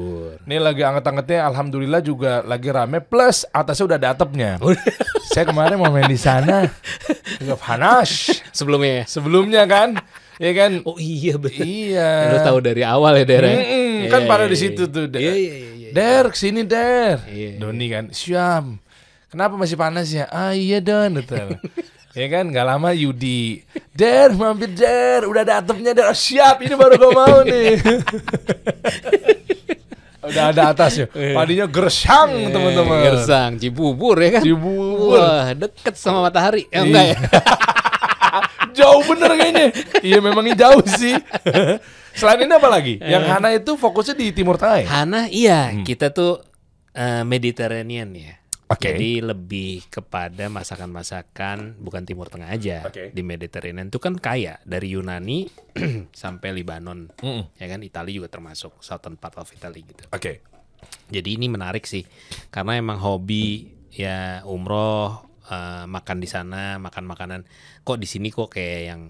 [0.47, 4.51] Ini lagi anget-angetnya Alhamdulillah juga lagi rame Plus atasnya udah ada atapnya.
[5.35, 6.65] Saya kemarin mau main di sana.
[7.37, 8.31] Juga panas.
[8.57, 9.03] Sebelumnya ya?
[9.05, 9.99] Sebelumnya kan?
[10.37, 10.85] Ya kan?
[10.85, 12.33] Oh iya betul Iya.
[12.33, 13.57] Lu tahu dari awal ya der ya?
[13.57, 14.93] Mm-mm, Iya, kan iya, pada iya, di situ iya.
[14.93, 15.03] tuh.
[15.17, 15.76] iya iya iya iya.
[15.97, 17.17] Der, ke sini Der.
[17.25, 18.77] Iya, Doni kan, siam.
[19.33, 20.29] Kenapa masih panas ya?
[20.29, 21.57] Ah iya Don, betul.
[22.13, 23.65] ya kan, nggak lama Yudi.
[23.97, 26.05] Der, mampir Der, udah ada atapnya Der.
[26.05, 27.81] Oh, siap, ini baru gue mau nih.
[30.27, 31.09] udah ada atasnya.
[31.09, 32.97] Padinya gersang teman-teman.
[32.99, 35.17] Eh, Gersang Cibubur ya kan Cibubur.
[35.17, 37.17] wah deket sama matahari ya enggak ya
[38.77, 39.65] jauh bener kayaknya.
[40.03, 41.15] iya memangnya jauh sih.
[42.17, 42.97] Selain ini apa lagi?
[42.97, 44.87] Yang Hana itu fokusnya di Timur Tengah ya?
[44.89, 46.41] Hana iya kita tuh
[46.97, 48.33] eh, Mediterranean ya
[48.67, 48.91] Oke.
[48.91, 52.83] Jadi lebih kepada masakan-masakan bukan Timur Tengah aja.
[52.83, 53.15] Oke.
[53.15, 55.47] Di Mediterranean itu kan kaya dari Yunani
[56.11, 57.55] sampai Libanon, Mm-mm.
[57.55, 60.03] ya kan Italia juga termasuk southern part of Italy gitu.
[60.11, 60.43] Oke.
[61.07, 62.03] Jadi ini menarik sih
[62.51, 67.41] karena emang hobi ya umroh eh, makan di sana makan makanan
[67.87, 69.01] kok di sini kok kayak yang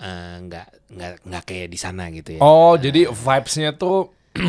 [0.00, 2.40] eh, nggak nggak nggak kayak di sana gitu ya.
[2.40, 4.10] Oh, jadi vibes-nya tuh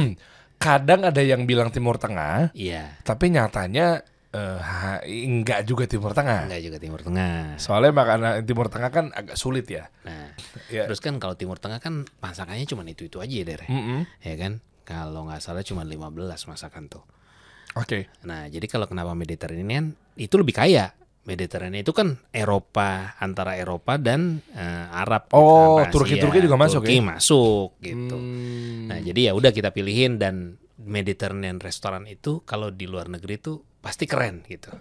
[0.58, 6.48] kadang ada yang bilang Timur Tengah, Iya, tapi nyatanya eh, ha- enggak juga Timur Tengah.
[6.48, 7.58] nggak juga Timur Tengah.
[7.58, 9.90] Soalnya makanan Timur Tengah kan agak sulit ya.
[10.04, 10.32] Nah,
[10.76, 10.88] Ya.
[10.88, 13.62] terus kan kalau Timur Tengah kan masakannya cuma itu itu aja ya, Der.
[13.68, 14.08] Mm-mm.
[14.22, 14.62] ya kan?
[14.82, 16.14] Kalau nggak salah cuma 15
[16.48, 17.04] masakan tuh.
[17.74, 18.12] Oke.
[18.28, 20.92] Nah, jadi kalau kenapa Mediterranean itu lebih kaya.
[21.22, 25.30] Mediterranean itu kan Eropa antara Eropa dan eh, Arab.
[25.30, 26.24] gitu, Oh, sama Turki- Asia.
[26.24, 27.04] Turki juga masuk Turki ya?
[27.06, 28.18] masuk gitu.
[28.18, 28.90] Hmm.
[28.90, 33.62] Nah, jadi ya udah kita pilihin dan Mediterranean restoran itu kalau di luar negeri itu
[33.78, 34.74] pasti keren gitu.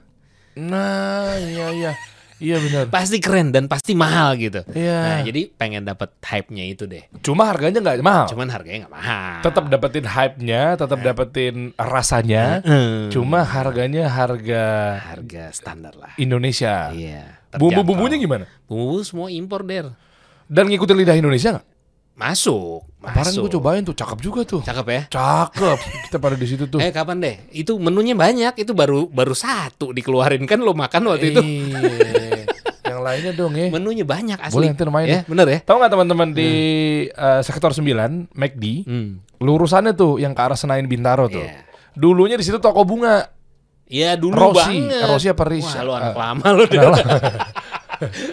[0.57, 1.93] Nah, iya iya.
[2.41, 2.84] Iya benar.
[2.88, 4.64] Pasti keren dan pasti mahal gitu.
[4.72, 5.01] Iya.
[5.05, 7.05] Nah, jadi pengen dapat hype-nya itu deh.
[7.20, 8.26] Cuma harganya nggak mahal.
[8.32, 9.36] Cuman harganya nggak mahal.
[9.45, 12.64] Tetap dapetin hype-nya, tetap dapetin rasanya.
[12.64, 13.12] Hmm.
[13.12, 14.64] Cuma harganya harga
[14.99, 16.16] harga standar lah.
[16.16, 16.91] Indonesia.
[16.97, 17.38] Iya.
[17.55, 18.49] Bumbu-bumbunya gimana?
[18.64, 19.93] Bumbu semua impor der.
[20.51, 21.66] Dan ngikutin lidah Indonesia nggak?
[22.21, 22.85] Masuk.
[23.01, 24.61] Kemarin gue cobain tuh, cakep juga tuh.
[24.61, 25.03] Cakep ya.
[25.09, 25.79] Cakep.
[26.05, 26.77] Kita pada di situ tuh.
[26.77, 27.37] Eh kapan deh?
[27.51, 28.61] Itu menunya banyak.
[28.61, 31.41] Itu baru baru satu dikeluarin kan lo makan waktu itu.
[31.41, 32.45] Iya.
[32.85, 33.66] Yang lainnya dong ya.
[33.71, 34.53] Menunya banyak asli.
[34.53, 35.07] Boleh nanti main.
[35.09, 35.59] Ya, bener ya.
[35.62, 36.51] Tahu nggak teman-teman di
[37.09, 37.89] eh, sektor 9
[38.31, 39.25] McD, Hmm.
[39.41, 41.41] lurusannya tuh yang ke arah Senayan Bintaro tuh.
[41.41, 41.64] Iya.
[41.97, 43.33] Dulunya di situ toko bunga.
[43.87, 44.77] Iya dulu Rossi.
[44.77, 45.03] banget.
[45.03, 45.66] Rossi apa Riz?
[45.66, 46.18] Wah, lu anak Ah.
[46.21, 46.62] lama lu.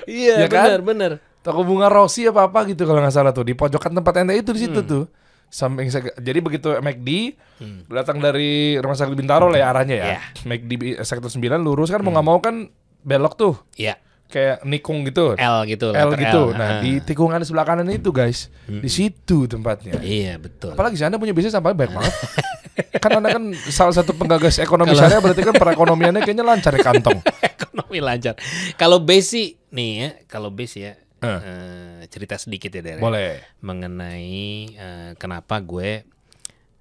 [0.08, 0.64] Iya, Ya kan?
[0.70, 1.12] bener bener.
[1.48, 4.52] Toko bunga Rossi apa apa gitu kalau nggak salah tuh di pojokan tempat ente itu
[4.52, 4.90] di situ Hmm.
[4.90, 5.04] tuh.
[5.48, 5.88] Samping
[6.20, 7.40] jadi begitu McD
[7.88, 10.06] datang dari rumah sakit Bintaro lah ya arahnya ya.
[10.06, 10.20] Iya.
[10.44, 10.72] McD
[11.02, 12.68] sektor 9 lurus kan mau nggak mau kan
[13.00, 13.96] belok tuh Iya.
[14.28, 15.40] kayak nikung gitu.
[15.40, 16.42] L gitu L gitu.
[16.44, 16.48] L.
[16.52, 16.80] Nah, Ah.
[16.84, 18.52] di tikungan sebelah kanan itu guys.
[18.68, 19.96] Di situ tempatnya.
[19.98, 20.76] Iya betul.
[20.76, 22.12] Apalagi sih Anda punya bisnis sampai banyak banget.
[23.08, 26.84] kan Anda kan salah satu penggagas ekonomi Kalau- syariah berarti kan perekonomiannya kayaknya lancar di
[26.84, 27.24] kantong.
[27.56, 28.36] Ekonomi lancar.
[28.76, 31.40] Kalau base sih nih ya, kalau base ya Eh.
[31.42, 33.42] eh, cerita sedikit ya dari Boleh.
[33.66, 34.38] mengenai
[34.72, 36.06] eh, kenapa gue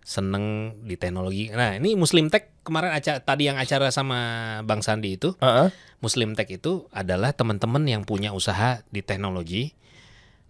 [0.07, 1.51] seneng di teknologi.
[1.51, 4.19] Nah ini Muslim Tech kemarin acara tadi yang acara sama
[4.63, 5.75] Bang Sandi itu Heeh.
[5.99, 9.75] Muslim Tech itu adalah teman-teman yang punya usaha di teknologi,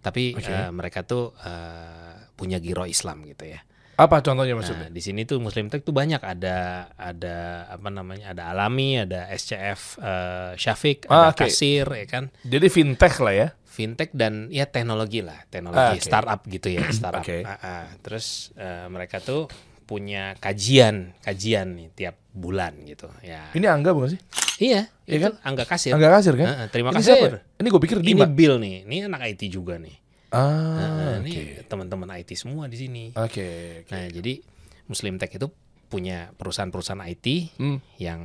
[0.04, 0.44] tapi Oke.
[0.52, 3.64] eh, mereka tuh eh, punya giro Islam gitu ya.
[3.96, 4.92] Apa contohnya maksudnya?
[4.92, 9.24] Nah, di sini tuh Muslim Tech tuh banyak ada ada apa namanya ada Alami, ada
[9.32, 11.48] SCF eh, Syafiq, Ah, ada oke.
[11.48, 13.48] Kasir ya kan, Jadi fintech lah ya.
[13.76, 16.00] Fintech dan ya teknologi lah, teknologi Ah, oke.
[16.00, 17.20] startup gitu ya startup.
[17.20, 17.44] Oke.
[17.44, 17.84] Ah, ah.
[18.00, 19.52] Terus eh, mereka tuh
[19.84, 23.52] punya kajian kajian nih tiap bulan gitu ya.
[23.52, 24.20] Ini Angga bukan sih?
[24.58, 25.32] Iya, Iya kan?
[25.44, 25.92] Angga Kasir.
[25.92, 26.46] Angga Kasir kan?
[26.48, 27.12] Ah, terima Ini kasih.
[27.12, 27.38] siapa?
[27.54, 28.24] Ini gue pikir Ini Dima.
[28.26, 29.94] Bill nih, ini anak IT juga nih.
[30.32, 30.40] Ah,
[30.74, 31.28] Nah, oke.
[31.28, 33.12] Ini teman-teman IT semua di sini.
[33.12, 33.84] Oke.
[33.84, 33.92] oke.
[33.92, 34.40] Nah, jadi
[34.86, 35.46] Muslim Tech itu
[35.86, 37.78] punya perusahaan-perusahaan IT Hmm.
[37.96, 38.20] yang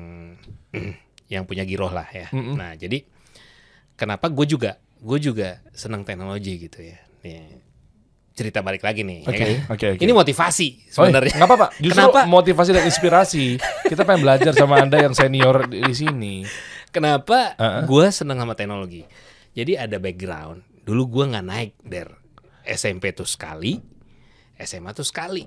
[1.33, 2.27] yang punya giroh lah ya.
[2.29, 2.55] Mm-mm.
[2.55, 3.03] Nah, jadi
[3.93, 7.01] kenapa gue juga gue juga senang teknologi gitu ya.
[7.25, 7.57] Nih,
[8.31, 9.25] cerita balik lagi nih.
[9.25, 9.49] ya Oke, kan?
[9.73, 10.01] oke, oke.
[10.05, 11.33] Ini motivasi sebenarnya.
[11.41, 11.67] nggak apa-apa.
[11.81, 12.21] Justru Kenapa?
[12.29, 13.45] motivasi dan inspirasi.
[13.89, 16.45] Kita pengen belajar sama Anda yang senior di, sini.
[16.93, 17.83] Kenapa Uh-uh.
[17.89, 19.03] gue senang sama teknologi?
[19.57, 20.63] Jadi ada background.
[20.85, 22.09] Dulu gue nggak naik der
[22.63, 23.81] SMP tuh sekali,
[24.61, 25.43] SMA tuh sekali.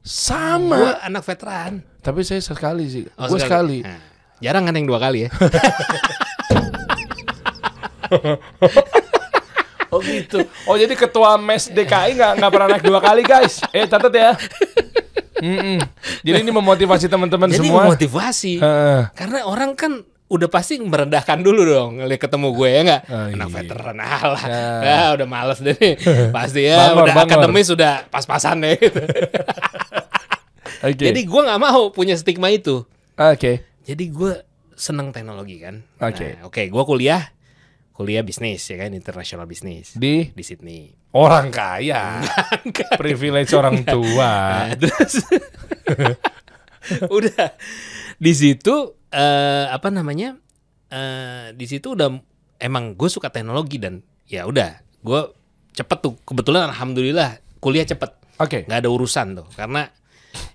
[0.00, 0.96] Gue Sama.
[1.04, 1.84] anak veteran.
[2.00, 3.04] Tapi saya sekali sih.
[3.20, 3.84] Oh, gue sekali.
[3.84, 4.00] Nah,
[4.40, 5.30] jarang kan yang dua kali ya.
[9.90, 10.38] Oh gitu.
[10.64, 13.58] Oh jadi ketua MES DKI nggak nggak pernah naik dua kali guys.
[13.70, 14.38] Eh catat ya.
[15.36, 15.82] Mm-mm.
[16.22, 17.90] Jadi ini memotivasi teman-teman Jadi semua.
[17.90, 18.62] motivasi.
[18.62, 19.10] Heeh.
[19.10, 19.98] Karena orang kan
[20.30, 23.54] udah pasti merendahkan dulu dong ngeliat ketemu gue ya nggak Oh, anak iya.
[23.56, 24.62] veteran alah Ya.
[24.78, 25.94] ya udah males deh nih
[26.30, 27.30] pasti ya Bangor, udah bangor.
[27.34, 29.02] akademis sudah pas-pasan deh gitu.
[30.86, 31.02] Oke.
[31.02, 33.66] jadi gue nggak mau punya stigma itu Oke.
[33.82, 34.32] jadi gue
[34.72, 36.38] seneng teknologi kan Oke.
[36.38, 37.26] Nah, oke gue kuliah
[38.00, 38.96] kuliah bisnis ya kan?
[38.96, 39.92] International bisnis.
[39.92, 40.32] Di?
[40.32, 40.88] Di Sydney.
[41.12, 42.24] Orang kaya.
[43.00, 44.32] Privilege orang tua.
[44.64, 45.20] Nah, terus.
[47.16, 47.60] Udah.
[48.16, 50.32] Di situ eh, apa namanya?
[50.88, 52.08] Eh, di situ udah
[52.56, 55.20] emang gue suka teknologi dan ya udah gue
[55.76, 56.16] cepet tuh.
[56.24, 58.16] Kebetulan alhamdulillah kuliah cepet.
[58.40, 58.64] Oke.
[58.64, 59.48] nggak ada urusan tuh.
[59.52, 59.84] Karena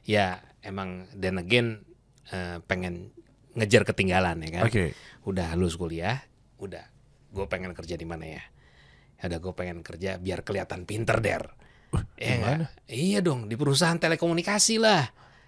[0.02, 1.86] ya emang then again
[2.34, 3.14] eh, pengen
[3.54, 4.64] ngejar ketinggalan ya kan?
[4.66, 4.98] Oke.
[5.30, 6.22] udah lulus kuliah
[6.62, 6.95] udah
[7.36, 8.44] gue pengen kerja di mana ya?
[9.20, 11.44] Ada gue pengen kerja biar kelihatan pinter der.
[12.16, 12.58] Ya nggak?
[12.92, 15.04] iya dong di perusahaan telekomunikasi lah.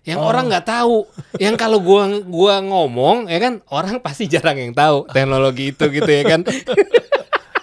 [0.07, 1.03] Yang orang nggak tahu.
[1.35, 6.07] Yang kalau gua gua ngomong ya kan orang pasti jarang yang tahu teknologi itu gitu
[6.07, 6.47] ya kan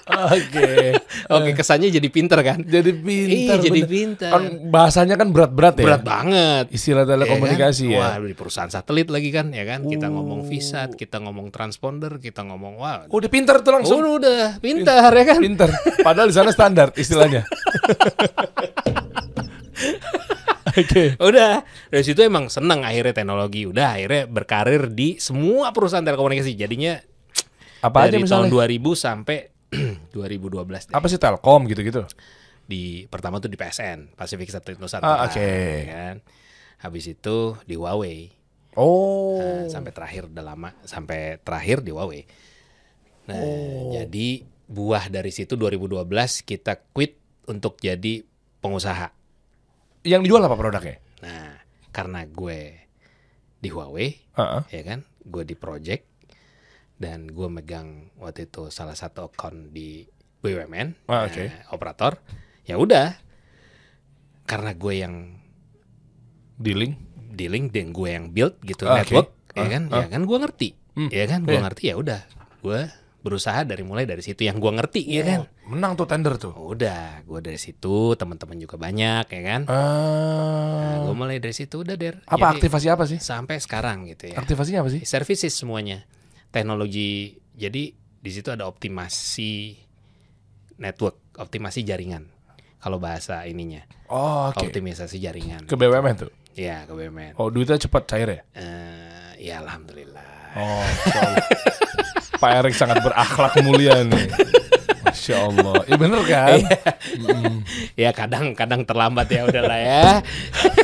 [0.05, 0.93] Oke.
[1.35, 3.57] oke kesannya jadi pinter kan Jadi pintar.
[3.57, 4.31] Iya, jadi pintar.
[4.31, 5.85] Kan bahasanya kan berat-berat ya.
[5.85, 7.93] berat banget Istilah telekomunikasi ya.
[7.93, 8.01] ya.
[8.05, 8.21] kan?
[8.21, 9.85] Wah, di perusahaan satelit lagi kan, ya kan?
[9.85, 10.21] Kita Oh.
[10.21, 13.09] ngomong VSAT, kita ngomong transponder, kita ngomong wah.
[13.09, 13.99] Udah pintar tuh langsung.
[13.99, 15.41] Oh, udah pintar ya kan?
[15.41, 15.73] Pintar.
[16.01, 17.49] Padahal di sana standar istilahnya.
[20.75, 21.15] Oke.
[21.17, 23.63] Udah dari situ emang seneng akhirnya teknologi.
[23.65, 26.53] Udah akhirnya berkarir di semua perusahaan telekomunikasi.
[26.53, 26.99] Jadinya
[27.79, 28.51] Apa aja dari misalnya?
[28.51, 29.39] tahun 2000 sampai
[30.15, 30.95] 2012 deh.
[30.95, 32.05] Apa sih Telkom gitu-gitu?
[32.65, 35.21] Di pertama tuh di PSN, Pacific Satelit Nusantara.
[35.21, 35.37] Ah, oke.
[35.85, 36.17] ya kan?
[36.81, 38.33] Habis itu di Huawei.
[38.75, 39.39] Oh.
[39.39, 42.25] Nah, sampai terakhir udah lama sampai terakhir di Huawei.
[43.31, 43.93] Nah, Oh.
[43.93, 46.05] jadi buah dari situ 2012
[46.43, 48.25] kita quit untuk jadi
[48.61, 49.13] pengusaha.
[50.05, 50.97] Yang dijual apa produknya?
[51.25, 51.57] Nah,
[51.89, 52.61] karena gue
[53.61, 54.63] di Huawei, Heeh.
[54.69, 56.05] ya kan, gue di project.
[56.97, 60.07] Dan gue megang waktu itu salah satu account di
[60.39, 61.45] BUMN Ah, eh, oke.
[61.71, 62.21] operator
[62.63, 63.19] ya udah
[64.45, 65.15] karena gue yang
[66.55, 66.95] Dealing.
[67.31, 69.53] dealing dan gue yang build gitu Ah, network oke.
[69.53, 70.01] ya Ah, kan ah.
[70.01, 71.61] ya kan gue ngerti Hmm, ya kan gue iya.
[71.61, 72.21] ngerti ya udah
[72.61, 72.81] gue
[73.21, 76.55] berusaha dari mulai dari situ yang gue ngerti ya kan Oh, menang tuh tender tuh.
[76.55, 80.79] udah gue dari situ teman-teman juga banyak ya kan Ah.
[80.79, 83.19] nah, gue mulai dari situ udah der apa Jadi, aktivasi apa sih?
[83.19, 85.03] sampai sekarang gitu ya Aktivasinya apa sih?
[85.03, 86.07] services semuanya
[86.55, 89.75] teknologi jadi di situ ada optimasi
[90.77, 92.31] network optimasi jaringan
[92.79, 94.61] kalau bahasa ininya Oh, oke.
[94.63, 96.31] optimisasi jaringan Ke BUMN tuh.
[96.55, 98.41] ya ke BUMN Oh, duitnya cepat cair ya?
[98.55, 100.87] Eh, ya alhamdulillah Oh.
[102.39, 104.31] Pak Erik sangat berakhlak mulia nih.
[105.25, 105.75] Masya Allah.
[105.89, 106.59] Iya bener kan?
[107.15, 107.63] Mm.
[107.95, 110.21] ya kadang-kadang terlambat ya udahlah ya.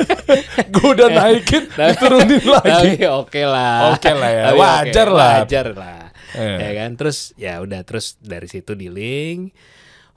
[0.72, 2.97] Gue udah naikin, diturunin lagi.
[2.97, 3.93] tapi oke lah.
[3.97, 5.34] Oke lah ya, Tapi oke, wajar lah.
[5.43, 6.01] wajar lah.
[6.38, 6.57] Eh.
[6.61, 6.91] ya kan?
[6.97, 9.53] Terus ya udah terus dari situ di link.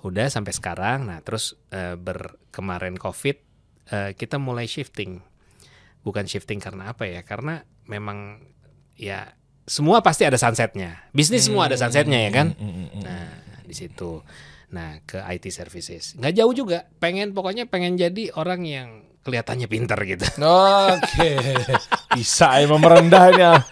[0.06, 1.08] Udah sampai sekarang.
[1.10, 3.36] Nah terus eh, berkemarin covid
[3.90, 5.20] eh, kita mulai shifting.
[6.04, 7.24] Bukan shifting karena apa ya?
[7.26, 8.40] Karena memang
[8.96, 9.34] ya
[9.66, 11.10] semua pasti ada sunsetnya.
[11.12, 12.48] Bisnis semua ada sunsetnya ya kan?
[12.60, 13.28] Mm, nah
[13.74, 14.22] di situ
[14.70, 18.90] nah ke IT services nggak jauh juga pengen pokoknya pengen jadi orang yang
[19.26, 20.26] kelihatannya pintar gitu
[20.94, 21.30] Oke,
[22.14, 23.64] bisa emang merendahnya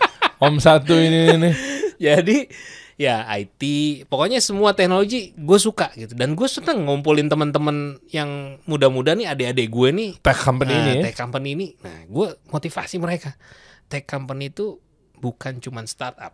[0.42, 1.56] Om satu ini nih.
[2.02, 2.50] Jadi
[2.98, 3.62] ya IT,
[4.10, 6.18] pokoknya semua teknologi gue suka gitu.
[6.18, 10.92] Dan gue seneng ngumpulin teman-teman yang muda-muda nih, adik-adik gue nih, Tech company nah, ini
[10.98, 11.04] ya.
[11.06, 11.68] tech company ini.
[11.86, 13.38] Nah, gue motivasi mereka.
[13.86, 14.82] Tech company itu
[15.22, 16.34] bukan cuman startup.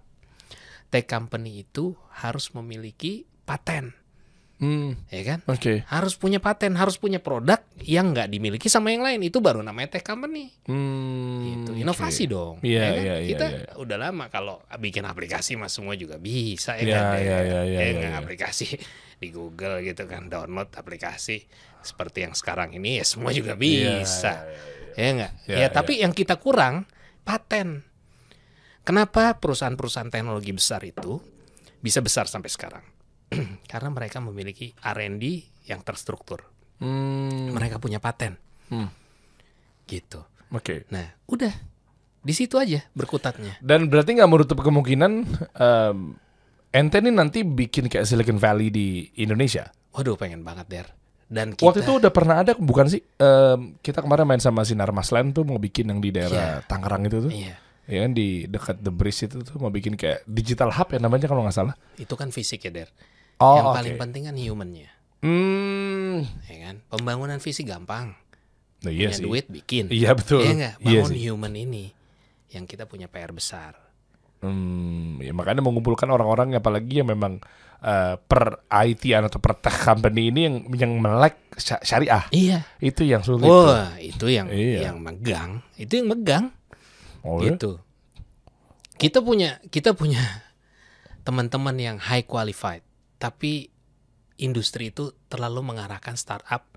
[0.88, 3.96] Tech company itu harus memiliki paten,
[4.58, 5.40] Hmm, ya kan?
[5.46, 5.86] Oke.
[5.86, 9.22] Harus punya paten, harus punya produk yang nggak dimiliki sama yang lain.
[9.22, 10.50] Itu baru namanya tech company.
[10.66, 11.78] Hmm, oke.
[11.78, 12.58] Inovasi dong.
[12.66, 13.04] Iya, ya kan?
[13.06, 13.70] iya, iya, Kita iya.
[13.78, 17.06] udah lama kalau bikin aplikasi mas semua juga bisa Iya, ya kan.
[17.22, 18.10] iya, iya, iya, Ya iya, iya.
[18.18, 18.82] aplikasi
[19.22, 21.46] di Google gitu kan download aplikasi
[21.86, 24.34] seperti yang sekarang ini ya semua juga Iya, bisa.
[24.42, 25.32] iya, Ya enggak?
[25.46, 26.90] Iya, ya tapi yang kita kurang
[27.22, 27.86] paten.
[28.82, 31.22] Kenapa perusahaan-perusahaan teknologi besar itu
[31.78, 32.97] bisa besar sampai sekarang?
[33.72, 35.24] Karena mereka memiliki R&D
[35.68, 36.48] yang terstruktur.
[36.78, 38.38] Hmm, Mereka punya paten.
[38.70, 38.88] Hmm.
[39.86, 40.20] Gitu.
[40.52, 40.88] Oke.
[40.92, 41.52] Nah, udah
[42.20, 43.56] di situ aja berkutatnya.
[43.60, 45.12] Dan berarti nggak menutup kemungkinan
[45.54, 45.98] em,
[46.70, 49.72] ente nih nanti bikin kayak Silicon Valley di Indonesia.
[49.96, 50.88] Waduh, pengen banget der.
[51.28, 53.04] Dan kita, Waktu itu udah pernah ada bukan sih?
[53.20, 57.28] Em, kita kemarin main sama Sinar Masland tuh mau bikin yang di daerah Tangerang itu
[57.28, 57.32] tuh.
[57.32, 57.56] iya,
[57.88, 61.28] Ya kan di dekat The Bridge itu tuh mau bikin kayak digital hub ya namanya
[61.28, 61.76] kalau nggak salah.
[61.96, 62.90] itu kan fisik ya der.
[63.38, 63.76] Oh, yang oke.
[63.76, 66.76] paling penting kan humannya, Hmm, ya kan?
[66.88, 68.18] Pembangunan fisik gampang,
[68.80, 69.24] nah iya punya sih.
[69.24, 69.86] duit bikin.
[69.88, 70.42] Iya betul.
[70.42, 70.76] Iya nggak?
[70.80, 71.22] Iya Bangun sih.
[71.24, 71.86] human ini
[72.50, 73.78] yang kita punya PR besar.
[74.38, 77.42] Hmm, ya makanya mengumpulkan orang-orang apalagi yang memang
[77.78, 82.66] eh, per IT atau per tech company ini yang yang melek sya- syariah Iya.
[82.80, 83.46] itu yang sulit.
[83.46, 84.90] Wah, itu yang Iya.
[84.90, 86.46] yang megang, itu yang megang.
[87.22, 87.54] Oh, ya?
[87.54, 87.78] gitu.
[88.96, 90.18] Kita punya kita punya
[91.26, 92.82] teman-teman yang high qualified,
[93.18, 93.70] tapi
[94.38, 96.70] industri itu terlalu mengarahkan startup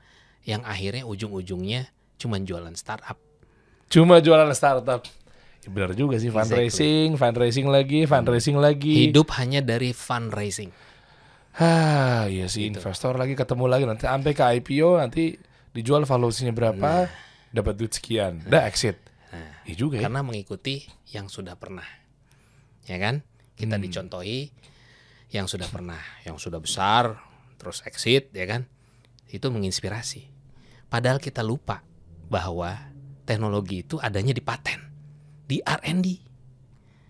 [0.42, 3.20] yang akhirnya ujung-ujungnya cuma jualan startup.
[3.86, 5.04] Cuma jualan startup.
[5.60, 6.40] Ya benar juga sih Exactly.
[6.72, 9.12] fundraising, fundraising lagi, fundraising lagi.
[9.12, 10.72] Hidup hanya dari fundraising.
[11.52, 12.78] Ah, iya sih Gitu.
[12.78, 15.36] investor lagi ketemu lagi nanti sampai ke IPO nanti
[15.70, 17.10] dijual valuasinya berapa,
[17.50, 18.96] dapat duit sekian, dah exit.
[19.30, 20.08] Nah, Iya juga ya.
[20.08, 21.84] karena mengikuti yang sudah pernah.
[22.86, 23.20] Ya kan?
[23.54, 23.84] Kita Hmm.
[23.84, 24.48] dicontohi
[25.30, 27.18] yang sudah pernah, yang sudah besar,
[27.58, 28.66] terus exit, ya kan?
[29.30, 30.26] Itu menginspirasi.
[30.90, 31.86] Padahal kita lupa
[32.26, 32.74] bahwa
[33.22, 34.80] teknologi itu adanya di paten,
[35.46, 36.06] di R&D.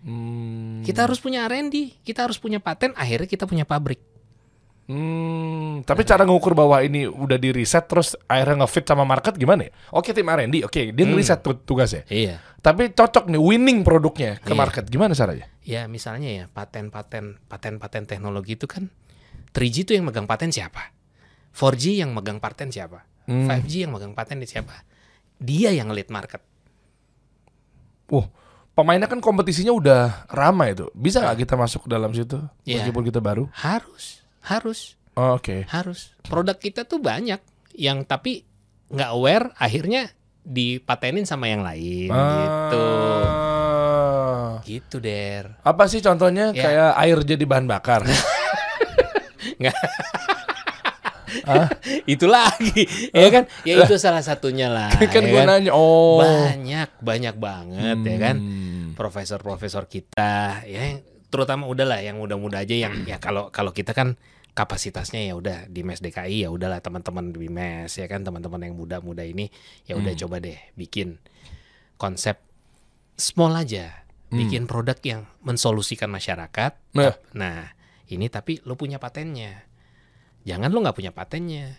[0.01, 4.01] Hmm, Kita harus punya R&D, kita harus punya paten, akhirnya kita punya pabrik.
[4.85, 9.67] Hmm, tapi cara ngukur bahwa ini udah di riset terus akhirnya ngefit sama market gimana
[9.67, 9.71] ya?
[9.91, 11.11] Oke tim R&D, oke dia Hmm.
[11.11, 12.03] ngeriset tu- tugasnya.
[12.07, 12.41] Iya.
[12.57, 14.57] Tapi cocok nih winning produknya ke Iya.
[14.57, 15.45] market gimana caranya?
[15.61, 18.89] Ya misalnya ya paten-paten paten-paten teknologi itu kan
[19.51, 20.93] 3G itu yang megang paten siapa?
[21.51, 23.03] 4G yang megang paten siapa?
[23.27, 23.45] Hmm.
[23.45, 24.85] 5G yang megang paten siapa?
[25.37, 26.39] Dia yang lead market.
[28.07, 28.27] Wah,
[28.71, 30.91] pemainnya kan kompetisinya udah ramai tuh.
[30.91, 32.83] Bisa nggak kita masuk dalam situ Iya.
[32.83, 33.47] meskipun kita baru?
[33.51, 35.67] Harus, harus, Oh, Oke.
[35.67, 36.15] harus.
[36.23, 37.43] Produk kita tuh banyak
[37.75, 38.47] yang tapi
[38.91, 40.07] nggak aware akhirnya
[40.41, 42.87] dipatenin sama yang lain gitu.
[43.27, 44.63] Ah.
[44.63, 45.59] Gitu, Der.
[45.61, 46.63] Apa sih contohnya Ya.
[46.63, 48.07] kayak air jadi bahan bakar?
[52.13, 53.43] itu lagi, ya kan?
[53.63, 54.91] Ya itu salah satunya lah.
[55.13, 56.19] kan ya gue nanya, oh.
[56.21, 58.35] Banyak, banyak banget ya kan.
[58.39, 58.93] Hmm.
[58.97, 60.99] Profesor-profesor kita ya
[61.31, 64.19] terutama udahlah yang muda-muda aja yang ya kalau kalau kita kan
[64.51, 68.75] kapasitasnya ya udah di mes DKI ya udahlah teman-teman di mes ya kan teman-teman yang
[68.75, 69.47] muda-muda ini
[69.87, 71.23] ya udah coba deh bikin
[71.95, 72.35] konsep
[73.15, 76.71] small aja bikin produk yang mensolusikan masyarakat.
[76.95, 77.15] Nah.
[77.35, 77.75] nah
[78.07, 79.67] ini tapi lo punya patennya.
[80.47, 81.75] Jangan lo nggak punya patennya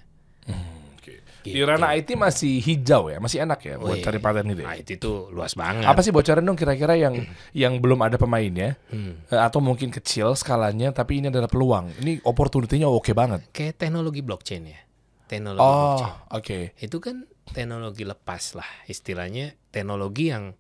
[1.45, 4.61] Di ranah IT masih hijau ya, masih enak ya buat Wih, cari paten itu.
[4.61, 4.81] nah, ya?
[4.81, 7.19] itu tuh luas banget Apa sih bocoran dong kira-kira yang
[7.53, 9.19] yang belum ada pemainnya Hmm.
[9.27, 11.91] eh, atau mungkin kecil skalanya tapi ini adalah peluang.
[11.97, 13.43] Ini opportunity-nya oke banget.
[13.51, 14.81] kayak teknologi blockchain ya
[15.25, 16.59] teknologi Oh, blockchain oke.
[16.79, 17.17] itu kan
[17.49, 20.55] teknologi lepas lah istilahnya teknologi yang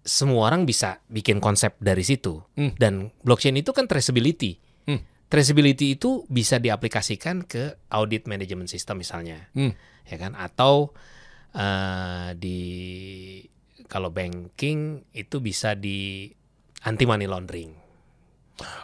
[0.00, 2.72] semua orang bisa bikin konsep dari situ Hmm.
[2.74, 5.04] dan blockchain itu kan traceability Hmm.
[5.30, 9.72] Traceability itu bisa diaplikasikan ke audit management system misalnya Hmm.
[10.04, 10.90] ya kan atau
[11.50, 12.60] eh, di
[13.86, 14.78] kalau banking
[15.10, 16.26] itu bisa di
[16.82, 17.72] anti money laundering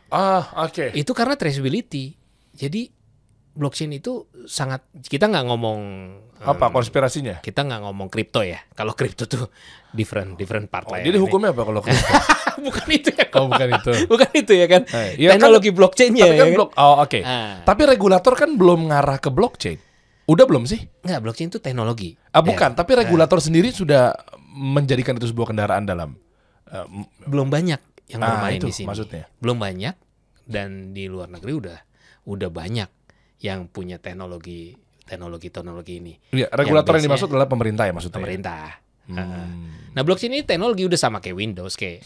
[0.09, 0.95] Ah, oke.
[0.95, 2.15] itu karena traceability
[2.51, 2.89] jadi
[3.53, 5.81] blockchain itu sangat kita nggak ngomong
[6.39, 7.41] Apa em, konspirasinya?
[7.41, 8.61] kita nggak ngomong kripto ya.
[8.71, 9.49] Kalau kripto tuh
[9.91, 11.09] different different part Oh, lah ya.
[11.09, 12.05] jadi Ini- hukumnya apa kalau kripto?
[12.67, 13.27] bukan itu ya.
[13.33, 13.93] Oh, bukan itu.
[14.13, 14.83] bukan itu ya kan.
[14.85, 16.55] Eh, kan- Teknologi blockchainnya Tapi ya kan kan?
[16.55, 16.71] blok.
[16.75, 17.19] Oh, oke.
[17.21, 17.61] Ah.
[17.63, 19.79] Tapi regulator kan belum ngarah ke blockchain.
[20.27, 20.83] Udah belum sih?
[21.01, 22.19] Nggak, blockchain itu teknologi.
[22.29, 24.11] Ah, Ya, bukan, tapi regulator sendiri sudah
[24.49, 26.19] menjadikan itu sebuah kendaraan dalam
[26.67, 27.79] m- belum banyak
[28.09, 28.87] yang Ah, bermain itu di sini.
[28.87, 29.31] maksudnya.
[29.37, 29.95] Belum banyak
[30.43, 31.79] dan di luar negeri udah
[32.25, 32.91] udah banyak
[33.39, 36.15] yang punya teknologi teknologi teknologi ini.
[36.33, 38.19] Iya, regulator yang, biasanya- dimaksud adalah pemerintah ya maksudnya.
[38.19, 38.63] Pemerintah.
[39.07, 39.23] Ah.
[39.23, 39.95] Hmm.
[39.95, 42.03] Nah, blockchain ini teknologi udah sama kayak Windows kayak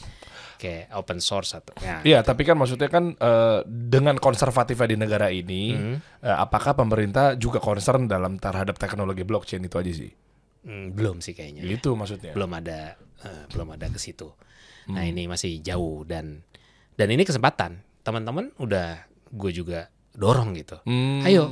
[0.61, 2.05] kayak open source atau ya.
[2.05, 5.97] Iya, tapi kan maksudnya kan eh, dengan konservatifnya di negara ini, Hmm.
[6.21, 10.13] eh, apakah pemerintah juga concern dalam terhadap teknologi blockchain itu aja sih?
[10.61, 11.65] Hmm, belum sih kayaknya.
[11.65, 12.37] Itu maksudnya.
[12.37, 14.29] belum ada eh, belum ada ke situ.
[14.87, 15.11] Nah Hmm.
[15.11, 16.45] ini masih jauh dan
[16.93, 19.01] dan ini kesempatan teman-teman udah
[19.31, 20.77] gue juga dorong gitu.
[20.85, 21.23] Hmm.
[21.23, 21.49] Ayo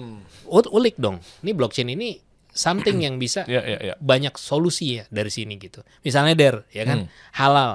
[0.47, 1.21] ulik dong.
[1.41, 3.95] Ini blockchain ini something yang bisa Ya, ya, ya.
[3.97, 5.81] banyak solusi ya dari sini gitu.
[6.03, 7.09] Misalnya der ya kan Hmm.
[7.33, 7.73] halal.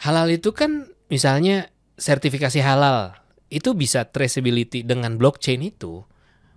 [0.00, 3.12] Halal itu kan misalnya sertifikasi halal
[3.48, 6.06] itu bisa traceability dengan blockchain itu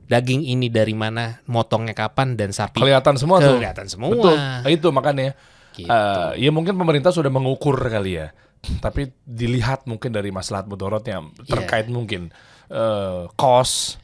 [0.03, 3.57] daging ini dari mana, motongnya kapan dan sapi Kelihatan semua tuh.
[3.57, 4.09] kelihatan semua.
[4.09, 4.35] Betul.
[4.35, 5.33] Nah, Itu makanya
[5.73, 5.89] Gitu.
[5.89, 8.29] eh, ya mungkin pemerintah sudah mengukur kali ya.
[8.79, 12.29] Tapi dilihat mungkin dari masalah mudorotnya terkait mungkin
[12.69, 13.97] eh cost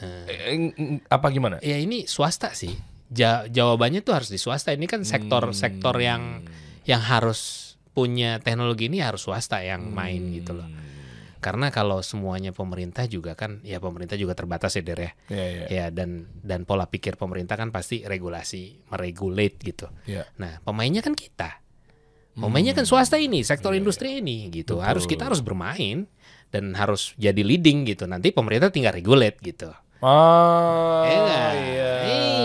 [0.00, 1.60] eh, ng- ng- apa gimana?
[1.60, 2.72] Ya ini swasta sih.
[3.06, 4.72] Ja- jawabannya tuh harus di swasta.
[4.72, 6.02] Ini kan sektor-sektor Hmm.
[6.02, 6.22] yang
[6.82, 10.66] yang harus punya teknologi ini harus swasta yang main gitu loh.
[10.66, 10.88] Hmm.
[11.40, 15.12] Karena kalau semuanya pemerintah juga kan ya pemerintah juga terbatas ya Der ya.
[15.32, 15.66] Ya, ya.
[15.72, 19.88] Ya dan dan pola pikir pemerintah kan pasti regulasi, meregulate gitu.
[20.04, 20.28] ya.
[20.36, 21.64] Nah, pemainnya kan kita.
[22.40, 24.78] Pemainnya kan swasta ini, sektor industri ini gitu.
[24.78, 24.84] Hmm.
[24.84, 24.88] Betul.
[24.88, 26.08] Harus kita harus bermain
[26.52, 28.04] dan harus jadi leading gitu.
[28.06, 29.72] Nanti pemerintah tinggal regulate gitu.
[30.00, 31.52] Iya nggak?
[31.60, 31.92] iya.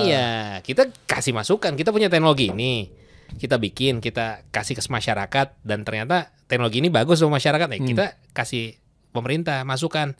[0.05, 0.27] Iya,
[0.61, 1.73] kita kasih masukan.
[1.79, 2.91] Kita punya teknologi ini,
[3.35, 7.67] kita bikin, kita kasih ke masyarakat dan ternyata teknologi ini bagus untuk masyarakat.
[7.67, 7.75] Hmm.
[7.75, 8.79] Ya, kita kasih
[9.11, 10.15] pemerintah masukan.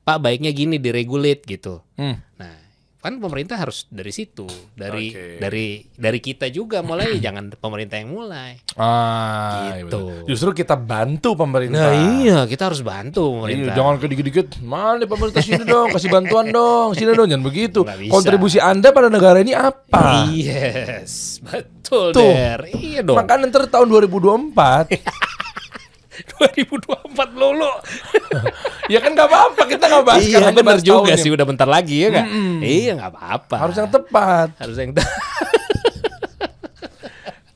[0.00, 1.84] Pak baiknya gini diregulate gitu.
[1.96, 2.20] Hmm.
[2.40, 2.56] Nah,
[3.00, 5.40] kan pemerintah harus dari situ, dari Oke.
[5.40, 7.16] dari dari kita juga mulai.
[7.24, 8.60] jangan pemerintah yang mulai.
[8.76, 9.88] Ah, iya Gitu.
[9.88, 10.12] betul.
[10.26, 11.80] Justru kita bantu pemerintah.
[11.80, 13.74] Nah iya, kita harus bantu Iya, pemerintah.
[13.74, 17.80] jangan ke dikit-dikit, mana pemerintah sini dong, kasih bantuan dong, sini dong, jangan begitu.
[18.06, 20.28] Kontribusi Anda pada negara ini apa?
[20.30, 22.20] Yes, betul Tuh.
[22.22, 22.68] Der.
[22.70, 23.16] Iya dong.
[23.16, 24.92] Maka nanti tahun 2024,
[26.26, 27.72] 2024 lulu.
[28.92, 31.22] ya kan nggak apa-apa, kita nggak bahas iya benar juga tahunnya.
[31.22, 32.26] sih udah bentar lagi ya nggak?
[32.60, 33.54] Iya nggak apa-apa.
[33.56, 34.48] Harus yang tepat.
[34.58, 34.92] harus yang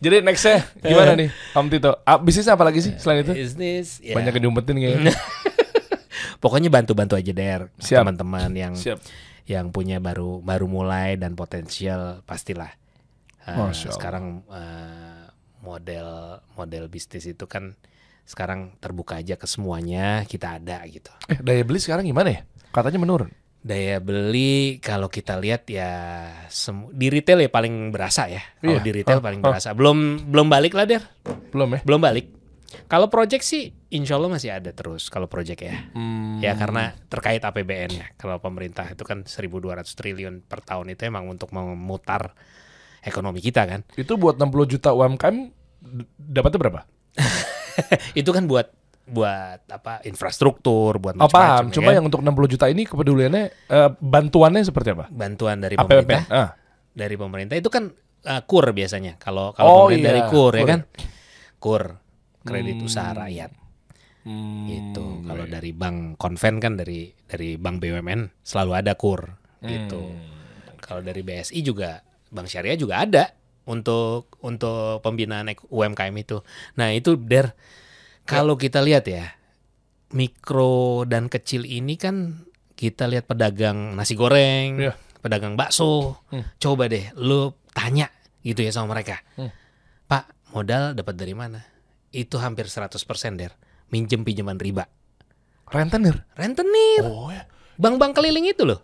[0.04, 1.96] Jadi nextnya gimana nih, Om Tito?
[2.04, 3.32] Ah, bisnisnya apa lagi sih selain itu?
[3.32, 4.04] bisnis.
[4.04, 4.12] Ya.
[4.12, 5.16] Banyak yang diumpetin kayaknya.
[6.44, 9.00] Pokoknya bantu-bantu aja der teman-teman yang Siap.
[9.48, 12.68] yang punya baru baru mulai dan potensial pastilah.
[13.48, 13.72] Eh, Allah.
[13.72, 15.24] sekarang eh,
[15.64, 17.72] model model bisnis itu kan
[18.24, 21.12] sekarang terbuka aja ke semuanya kita ada gitu.
[21.28, 22.40] Eh, daya beli sekarang gimana ya?
[22.72, 23.30] Katanya menurun.
[23.60, 25.88] Daya beli kalau kita lihat ya
[26.48, 28.40] semu- di retail ya paling berasa ya.
[28.58, 28.84] Kalau Iya.
[28.84, 29.46] di retail Ah, paling ah.
[29.50, 29.72] berasa.
[29.72, 31.04] Belum belum balik lah der.
[31.48, 31.80] Belum ya?
[31.80, 32.28] Belum balik.
[32.84, 35.76] Kalau project sih insya Allah masih ada terus kalau project ya.
[35.94, 36.42] Hmm.
[36.42, 38.06] Ya karena terkait APBN ya.
[38.18, 42.34] Kalau pemerintah itu kan 1.200 triliun per tahun itu emang untuk memutar
[43.00, 43.80] ekonomi kita kan.
[43.94, 45.36] Itu buat 60 juta UMKM
[46.18, 46.80] dapatnya berapa?
[48.20, 48.70] itu kan buat
[49.04, 51.68] buat apa infrastruktur, buat Oh, paham.
[51.68, 51.94] macam-macam, ya Cuma kan.
[51.94, 55.06] yang untuk 60 juta ini kepeduliannya eh, bantuannya seperti apa?
[55.08, 55.84] bantuan dari APBN.
[55.84, 56.48] pemerintah Ah.
[56.90, 57.92] dari pemerintah itu kan
[58.24, 59.18] uh, kur biasanya.
[59.18, 60.68] Kalau kalau Oh, pemerintah iya, dari kur, ya kur.
[60.68, 60.80] kan.
[61.58, 61.82] Kur
[62.40, 62.86] kredit Hmm.
[62.86, 63.50] usaha rakyat.
[64.22, 65.20] Hmm, gitu.
[65.22, 65.52] Kalau baik.
[65.52, 69.20] dari bank konven kan dari dari bank BUMN selalu ada kur
[69.60, 70.00] gitu.
[70.00, 70.32] Hmm.
[70.78, 73.24] Kalau dari BSI juga bank syariah juga ada
[73.64, 76.40] untuk untuk pembinaan UMKM itu.
[76.76, 77.56] Nah, itu Der
[78.22, 79.32] kalau kita lihat ya
[80.10, 84.92] mikro dan kecil ini kan kita lihat pedagang nasi goreng, Iya.
[85.20, 86.20] pedagang bakso.
[86.28, 86.44] Hmm.
[86.56, 88.10] Coba deh lu tanya
[88.40, 89.18] gitu ya sama mereka.
[89.34, 89.50] Hmm.
[90.04, 91.64] Pak, modal dapat dari mana?
[92.10, 92.94] Itu hampir 100%
[93.34, 93.52] Der.
[93.88, 94.86] Minjem pinjaman riba.
[95.64, 96.22] rentenir.
[96.36, 97.02] Rentenir.
[97.02, 97.48] Oh ya.
[97.74, 98.78] Bank-bank keliling itu loh.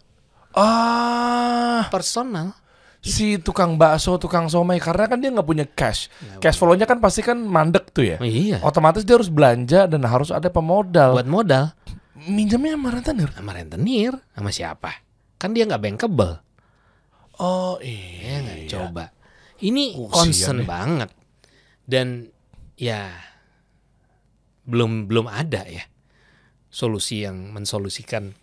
[0.50, 2.58] Ah, Personal.
[3.00, 6.12] Si tukang bakso, tukang somai karena kan dia nggak punya cash.
[6.38, 8.16] Cash flow-nya kan pasti kan mandek tuh ya.
[8.20, 8.60] Oh, iya.
[8.60, 11.16] Otomatis dia harus belanja dan harus ada pemodal.
[11.16, 11.64] Buat modal.
[12.20, 13.28] Minjamnya sama rentenir.
[13.32, 14.92] sama rentenir sama siapa
[15.40, 16.36] kan dia nggak bankable
[17.40, 18.34] Oh ya iya.
[18.44, 19.04] nggak coba
[19.64, 21.08] ini Oh, concern banget
[21.88, 22.28] dan
[22.76, 23.08] ya
[24.68, 25.80] belum belum ada ya
[26.68, 28.36] solusi yang mensolusikan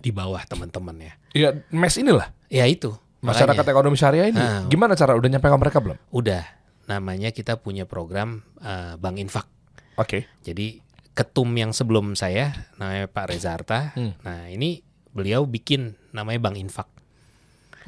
[0.00, 4.40] di bawah teman-teman ya Iya, mes inilah ya itu masyarakat makanya ekonomi syariah ini.
[4.40, 4.64] Ah.
[4.66, 5.96] Gimana cara udah nyampe ke mereka belum?
[6.10, 6.42] udah
[6.84, 9.46] namanya kita punya program eh, bank infak
[9.94, 10.26] Oke.
[10.42, 10.82] jadi
[11.14, 14.18] ketum yang sebelum saya namanya Pak Reza Arta Hmm.
[14.26, 16.88] nah ini beliau bikin namanya bank infak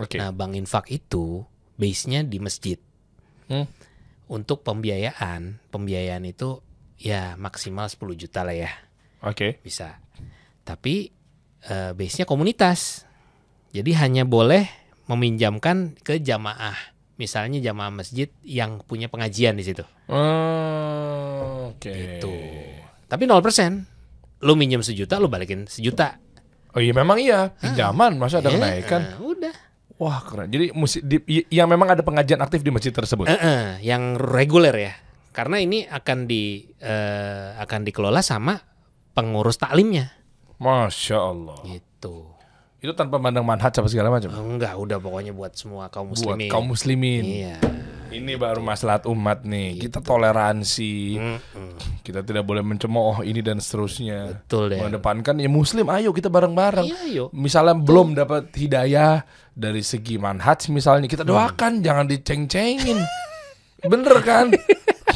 [0.00, 0.16] Oke.
[0.16, 1.44] Nah, bank infak itu
[1.76, 2.80] base-nya di masjid.
[3.44, 3.68] Hmm.
[4.24, 6.64] Untuk pembiayaan, pembiayaan itu
[6.96, 8.72] ya maksimal 10 juta lah ya,
[9.20, 9.60] Oke.
[9.60, 10.00] bisa.
[10.64, 11.12] Tapi
[11.68, 13.04] eh, base-nya komunitas.
[13.76, 14.64] Jadi hanya boleh
[15.12, 16.74] meminjamkan ke jamaah.
[17.14, 19.84] Misalnya jamaah masjid yang punya pengajian di situ.
[20.08, 21.92] Oh, Oke.
[21.92, 22.32] Gitu.
[23.06, 23.86] Tapi 0%.
[24.42, 26.18] Lu minjem sejuta, lu balikin sejuta.
[26.72, 29.00] Oh iya memang iya pinjaman masa ada Ya, kenaikan.
[29.04, 29.54] eh, udah.
[30.00, 30.48] Wah keren.
[30.48, 33.28] Jadi musi, di, yang memang ada pengajian aktif di masjid tersebut.
[33.28, 34.92] Eh, eh, yang reguler ya.
[35.30, 38.56] Karena ini akan di eh, akan dikelola sama
[39.12, 40.10] pengurus taklimnya
[40.56, 41.60] Masya Allah.
[41.68, 42.31] gitu.
[42.82, 44.34] Itu tanpa mandang manhaj apa segala macam.
[44.34, 46.50] Enggak, udah pokoknya buat semua kaum Buat muslimin.
[46.50, 47.22] kaum muslimin.
[47.24, 47.56] Iya.
[48.12, 49.78] Ini baru maslahat umat nih.
[49.80, 51.16] Kita toleransi.
[51.16, 52.02] Mm-mm.
[52.02, 54.34] Kita tidak boleh mencemooh ini dan seterusnya.
[54.44, 54.82] Betul deh.
[54.82, 56.84] Mengedepankan ya muslim, ayo kita bareng-bareng.
[57.08, 57.30] Iya.
[57.32, 59.22] Misalnya belum dapat hidayah
[59.54, 62.98] dari segi manhaj misalnya kita doakan jangan diceng-cengin.
[63.94, 64.50] Bener kan?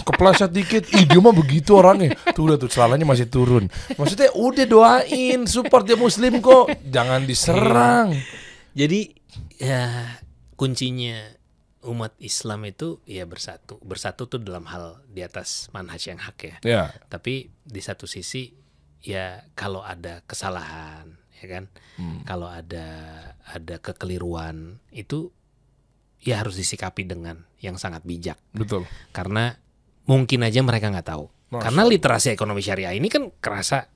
[0.06, 2.14] Kepleset dikit, ih dia mah begitu orangnya.
[2.30, 3.66] Tuh udah tuh celananya masih turun.
[3.98, 6.70] Maksudnya udah doain, support dia muslim kok.
[6.86, 8.14] Jangan diserang.
[8.70, 9.10] Jadi
[9.58, 10.14] ya
[10.54, 11.18] kuncinya
[11.90, 13.82] umat Islam itu ya bersatu.
[13.82, 16.56] Bersatu tuh dalam hal di atas manhaj yang hak ya.
[16.62, 18.54] Ya, Tapi di satu sisi
[19.02, 21.64] ya kalau ada kesalahan ya kan,
[22.24, 22.86] kalau ada
[23.42, 25.34] ada kekeliruan itu
[26.22, 28.82] ya harus disikapi dengan yang sangat bijak betul.
[29.14, 29.54] karena
[30.06, 31.28] mungkin aja mereka nggak tahu.
[31.46, 33.86] Masya Karena literasi ekonomi syariah ini kan kerasa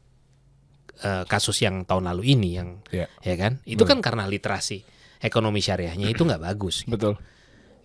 [1.03, 4.87] eh, kasus yang tahun lalu ini yang Ya, ya kan itu kan karena literasi
[5.19, 7.19] ekonomi syariahnya itu nggak bagus betul.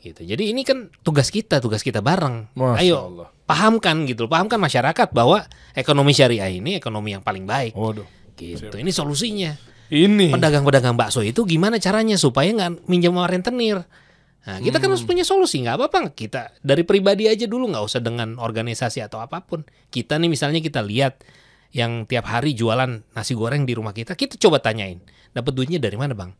[0.05, 0.21] gitu.
[0.21, 2.53] Jadi ini kan tugas kita, tugas kita bareng.
[2.53, 3.27] Masya Ayo Allah.
[3.49, 5.41] pahamkan gitu, pahamkan masyarakat bahwa
[5.73, 7.73] ekonomi syariah ini ekonomi yang paling baik.
[7.73, 8.05] Waduh.
[8.37, 8.69] Gitu.
[8.69, 9.55] Ini solusinya.
[9.85, 13.85] Ini Pedagang-pedagang bakso itu gimana caranya supaya nggak minjem sama rentenir?
[14.45, 16.13] Nah, kita kan harus punya solusi, nggak apa-apa.
[16.13, 19.65] Kita dari pribadi aja dulu, nggak usah dengan organisasi atau apa pun.
[19.89, 21.25] Kita nih misalnya kita lihat
[21.73, 25.01] yang tiap hari jualan nasi goreng di rumah kita, kita coba tanyain,
[25.35, 26.31] dapat duitnya dari mana bang?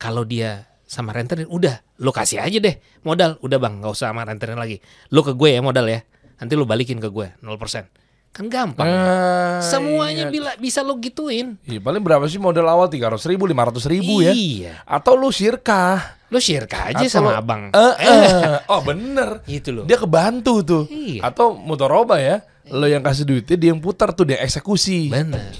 [0.00, 4.26] Kalau dia sama rentenir, udah, lo kasih aja deh modal, udah bang, nggak usah sama
[4.26, 4.82] rentenir lagi.
[5.14, 6.02] Lo ke gue ya modal ya,
[6.42, 8.01] nanti lo balikin ke gue 0%.
[8.32, 8.88] Kan gampang.
[8.88, 10.32] Ah, Semuanya iya.
[10.32, 11.60] bila, bisa lo gituin.
[11.62, 14.32] Iya, paling berapa sih modal awal 300 ribu, 500 ribu ya?
[14.32, 14.80] Iya.
[14.88, 16.16] Atau lu sirkah?
[16.32, 17.68] Lo share aja Atau sama lo- abang.
[17.68, 18.56] Eh, eh.
[18.66, 19.44] Oh bener.
[19.44, 19.84] Gitu loh.
[19.84, 20.84] Dia kebantu tuh.
[20.88, 21.28] Iya.
[21.28, 22.40] Atau motoroba ya.
[22.72, 25.12] Lo yang kasih duitnya, dia yang putar tuh, dia eksekusi.
[25.12, 25.52] Benar.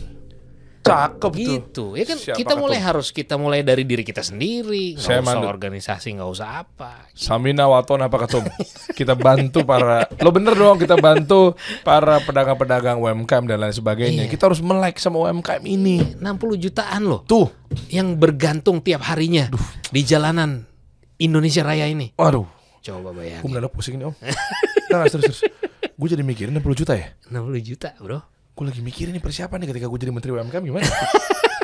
[0.83, 1.39] Cakep tuh.
[1.39, 1.85] Gitu.
[1.95, 2.89] Ya kan Siapa kita mulai ketum?
[2.91, 4.99] harus kita mulai dari diri kita sendiri.
[4.99, 5.49] Nggak Saya usah mandut.
[5.49, 7.07] organisasi, nggak usah apa.
[7.13, 8.43] Samina waton apa ketum?
[8.99, 14.27] Kita bantu para Lo bener dong kita bantu para pedagang-pedagang UMKM dan lain sebagainya.
[14.27, 14.31] Iya.
[14.31, 16.19] Kita harus melek sama UMKM ini.
[16.19, 16.21] 60
[16.59, 17.49] jutaan loh Tuh.
[17.89, 19.49] yang bergantung tiap harinya
[19.89, 20.67] di jalanan
[21.17, 22.11] Indonesia Raya ini.
[22.15, 22.45] Waduh.
[22.83, 23.47] Coba Gue bayangin.
[23.47, 24.15] mendadak pusing nih om.
[24.91, 25.41] Nah, terus terus.
[25.95, 27.15] Gue jadi mikirin 60 juta ya.
[27.31, 28.19] 60 juta, Bro.
[28.53, 30.85] Gue lagi mikirin nih persiapan nih ketika gue jadi menteri UMKM gimana?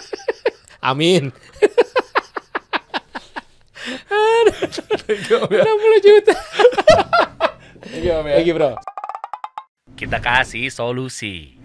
[0.91, 1.28] Amin.
[5.09, 5.64] Thank you, Om, ya.
[5.64, 6.34] 60 juta.
[7.84, 8.36] Thank you, Om, ya.
[8.41, 8.70] Lagi, Bro.
[9.97, 11.58] Kita kasih solusi.